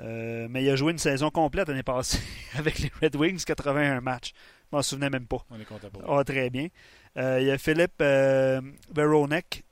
[0.00, 2.18] Euh, mais il a joué une saison complète l'année passée
[2.58, 4.32] avec les Red Wings, 81 matchs.
[4.70, 5.44] Je m'en souvenais même pas.
[5.50, 6.68] On est content pour ah, Très bien.
[7.16, 8.60] Euh, il y a Philippe euh,
[8.92, 9.62] Veronek,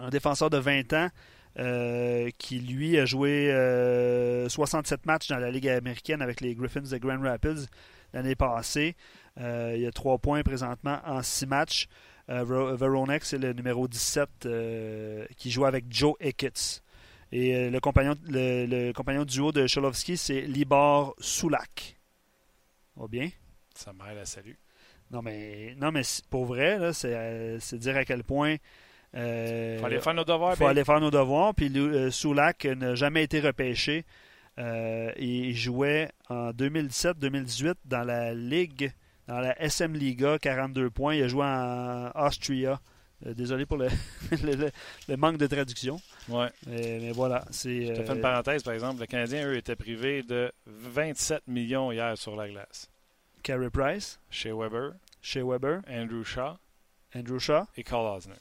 [0.00, 1.08] un défenseur de 20 ans,
[2.38, 3.50] qui lui a joué
[4.48, 7.66] 67 matchs dans la Ligue américaine avec les Griffins de Grand Rapids
[8.14, 8.96] l'année passée.
[9.36, 11.88] il y a 3 points présentement en 6 matchs.
[12.26, 14.48] Veronek, c'est le numéro 17
[15.36, 16.82] qui joue avec Joe Icketts.
[17.32, 21.96] Et euh, le compagnon, le, compagnon duo de Cholovski, c'est Libor Soulak.
[22.94, 23.30] Va bien?
[23.74, 24.58] Ça mère la salut.
[25.10, 28.56] Non, mais, non, mais pour vrai, euh, c'est dire à quel point.
[29.14, 30.56] Il euh, faut aller faire nos devoirs.
[30.56, 31.54] faut aller faire nos devoirs.
[31.54, 31.72] Puis
[32.10, 34.04] Soulak n'a jamais été repêché.
[34.58, 38.92] il jouait en 2017-2018 dans la Ligue,
[39.26, 41.14] dans la SM Liga, 42 points.
[41.14, 42.78] Il a joué en Austria.
[43.26, 43.88] Euh, désolé pour le,
[45.08, 46.00] le, manque de traduction.
[46.28, 46.48] Ouais.
[46.66, 47.44] Mais, voilà.
[47.50, 47.52] Je
[47.94, 49.00] te fais une euh, parenthèse, par exemple.
[49.00, 52.88] Le Canadien, eux, étaient privés de 27 millions hier sur la glace.
[53.42, 56.56] Carey Price, Shea Weber, Shea Weber, Andrew Shaw
[57.14, 57.64] Andrew Shaw.
[57.76, 58.34] et Carl Osner.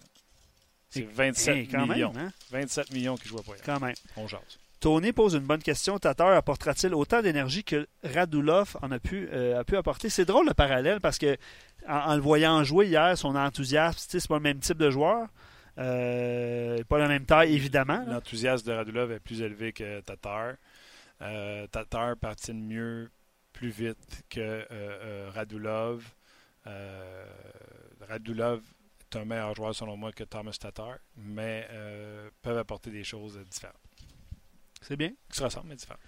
[0.90, 2.14] C'est Et- 27 Hey, quand millions.
[2.14, 2.34] même, hein?
[2.52, 3.62] 27 millions qui jouent pas hier.
[3.66, 3.96] Quand même.
[4.18, 4.60] On jase.
[4.82, 6.00] Tony pose une bonne question.
[6.00, 10.10] Tatar apportera-t-il autant d'énergie que Radulov en a pu, euh, apporter?
[10.10, 11.38] C'est drôle le parallèle parce que
[11.88, 15.28] en, le voyant jouer hier, son enthousiasme, c'est pas le même type de joueur.
[15.78, 18.04] Euh, pas la même taille, évidemment.
[18.08, 20.56] L'enthousiasme de Radulov est plus élevé que Tatar.
[21.22, 23.12] Euh, Tatar patine mieux,
[23.54, 26.04] plus vite que euh, Radulov.
[28.10, 28.62] Radulov
[29.02, 31.68] est un meilleur joueur selon moi que Thomas Tatar, mais
[32.42, 33.76] peuvent apporter des choses différentes.
[34.82, 35.10] C'est bien.
[35.30, 36.02] Qui se ressemblent, mais différentes.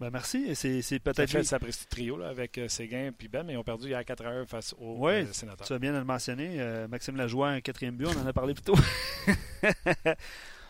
[0.00, 0.54] Ben, merci.
[0.54, 3.88] C'est peut-être fait ce trio là, avec euh, Séguin et Ben, mais ils ont perdu
[3.88, 5.66] hier 4 heures face aux Ouais, euh, sénateurs.
[5.66, 6.56] Tu as bien le mentionner.
[6.58, 8.76] Euh, Maxime Lajoie, un quatrième but, on en a parlé plus tôt.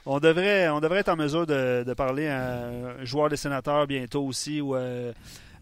[0.07, 3.87] on, devrait, on devrait être en mesure de, de parler à un joueur des sénateurs
[3.87, 4.75] bientôt aussi ou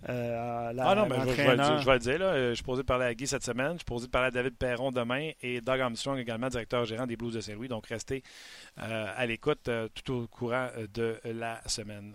[0.09, 2.27] euh, la, Ah non, mais je, je vais le dire, je vais le dire, là.
[2.27, 3.73] Euh, Je suis posé de parler à Guy cette semaine.
[3.73, 7.07] Je suis posé de parler à David Perron demain et Doug Armstrong également, directeur gérant
[7.07, 7.69] des Blues de Saint-Louis.
[7.69, 8.23] Donc, restez
[8.81, 12.15] euh, à l'écoute euh, tout au courant de la semaine.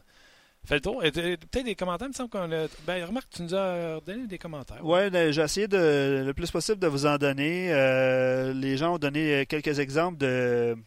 [0.65, 1.01] Fais le tour.
[1.01, 2.67] Peut-être des commentaires, il me semble qu'on a.
[2.87, 4.79] Ben, remarque, tu nous as donné des commentaires.
[4.81, 7.73] Oui, j'ai essayé de, le plus possible de vous en donner.
[7.73, 10.77] Euh, les gens ont donné quelques exemples de.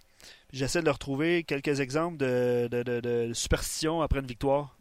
[0.52, 4.75] J'essaie de leur retrouver quelques exemples de, de, de, de superstitions après une victoire.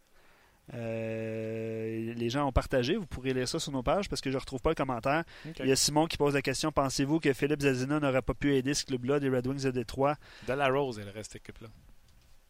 [0.74, 2.96] Euh, les gens ont partagé.
[2.96, 5.24] Vous pourrez lire ça sur nos pages parce que je ne retrouve pas le commentaire.
[5.60, 8.56] Il y a Simon qui pose la question Pensez-vous que Philippe Zazina n'aurait pas pu
[8.56, 10.16] aider ce club-là des Red Wings de Détroit?
[10.48, 11.68] De la Rose et le reste de l'équipe-là.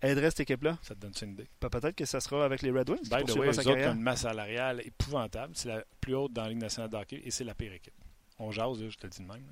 [0.01, 0.77] Aiderait cette équipe-là?
[0.81, 1.47] Ça te donne une idée?
[1.59, 3.09] Pe- Peut-être que ça sera avec les Red Wings.
[3.09, 5.53] By the way, sa autres une masse salariale épouvantable.
[5.55, 7.93] C'est la plus haute dans la Ligue nationale de hockey et c'est la pire équipe.
[8.37, 9.51] On jase, là, je te le dis de même.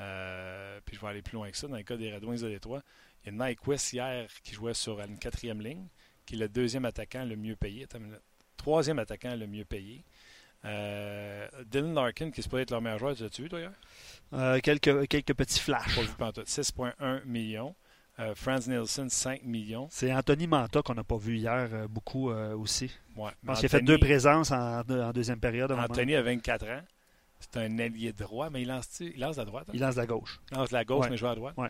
[0.00, 1.68] Euh, puis je vais aller plus loin que ça.
[1.68, 2.82] Dans le cas des Red Wings de Détroit,
[3.24, 5.86] il y a Nyquist hier qui jouait sur une quatrième ligne,
[6.28, 7.84] qui est le deuxième attaquant le mieux payé.
[7.84, 8.20] Attends une minute.
[8.56, 10.04] Troisième attaquant le mieux payé.
[10.64, 13.72] Euh, Dylan Larkin, qui est supposé être leur meilleur joueur, tu l'as-tu vu, toi, hier?
[14.34, 15.94] Euh, quelques, quelques petits flashs.
[15.94, 16.46] Pas vu pantoute.
[16.46, 17.74] 6,1 millions.
[18.18, 19.86] Euh, Franz Nielsen, 5 millions.
[19.90, 22.90] C'est Anthony Manta qu'on n'a pas vu hier euh, beaucoup euh, aussi.
[23.16, 23.30] Ouais.
[23.42, 25.70] Je pense qu'il a fait deux présences en, en deuxième période.
[25.70, 26.82] Anthony a 24 ans.
[27.38, 29.66] C'est un ailier droit, mais il lance, il lance à droite.
[29.68, 29.72] hein?
[29.72, 30.40] Il lance de la gauche.
[30.50, 31.10] Il lance de la gauche, Ouais.
[31.10, 31.54] mais joue à droite.
[31.56, 31.68] Ouais.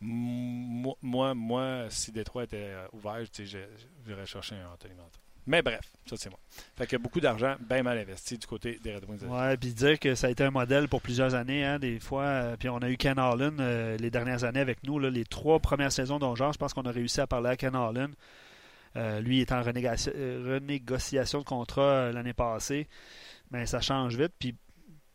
[0.00, 4.94] Moi, moi, si Détroit était euh, ouvert, j'irais chercher un Anthony.
[5.46, 6.38] Mais bref, ça c'est moi.
[6.76, 9.24] Fait que beaucoup d'argent bien mal investi du côté des Red Wings.
[9.24, 12.24] Ouais, puis dire que ça a été un modèle pour plusieurs années, hein, des fois.
[12.24, 15.58] euh, puis on a eu Ken Holland euh, les dernières années avec nous, les trois
[15.58, 17.72] premières saisons dont genre, je pense qu'on a réussi à parler à Ken.
[18.96, 22.86] Euh, lui est en renégoci- renégociation de contrat l'année passée,
[23.50, 24.32] mais ça change vite.
[24.38, 24.54] Puis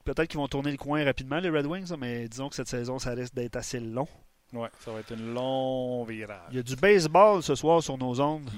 [0.03, 2.97] peut-être qu'ils vont tourner le coin rapidement, les Red Wings, mais disons que cette saison,
[2.97, 4.07] ça risque d'être assez long.
[4.53, 6.37] Ouais, ça va être une longue virage.
[6.51, 8.49] Il y a du baseball ce soir sur nos ondes.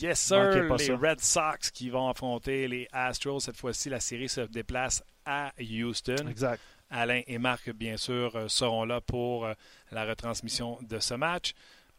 [0.00, 0.50] Yes, sir!
[0.50, 0.96] Les ça.
[0.96, 3.40] Red Sox qui vont affronter les Astros.
[3.40, 6.26] Cette fois-ci, la série se déplace à Houston.
[6.28, 6.60] Exact.
[6.90, 9.54] Alain et Marc, bien sûr, euh, seront là pour euh,
[9.92, 11.54] la retransmission de ce match.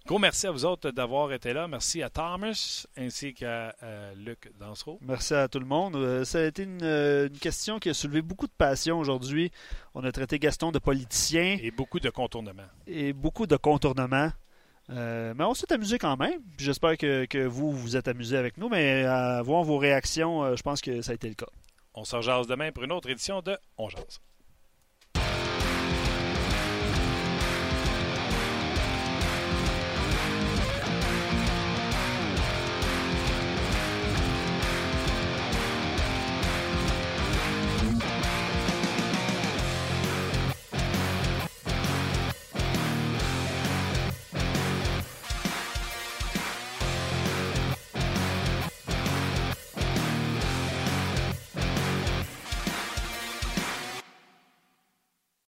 [0.06, 1.68] Gros merci à vous autres d'avoir été là.
[1.70, 5.00] Merci à Thomas ainsi qu'à euh, Luc Dansereau.
[5.02, 5.96] Merci à tout le monde.
[5.96, 9.50] Euh, ça a été une, euh, une question qui a soulevé beaucoup de passion aujourd'hui.
[9.96, 12.64] On a traité Gaston de politicien Et beaucoup de contournements.
[12.86, 14.30] et beaucoup de contournements.
[14.90, 16.42] Euh, mais on s'est amusé quand même.
[16.58, 18.68] J'espère que, que vous vous êtes amusé avec nous.
[18.68, 21.46] Mais à voir vos réactions, je pense que ça a été le cas.
[21.94, 24.20] On se rejase demain pour une autre édition de On Jase.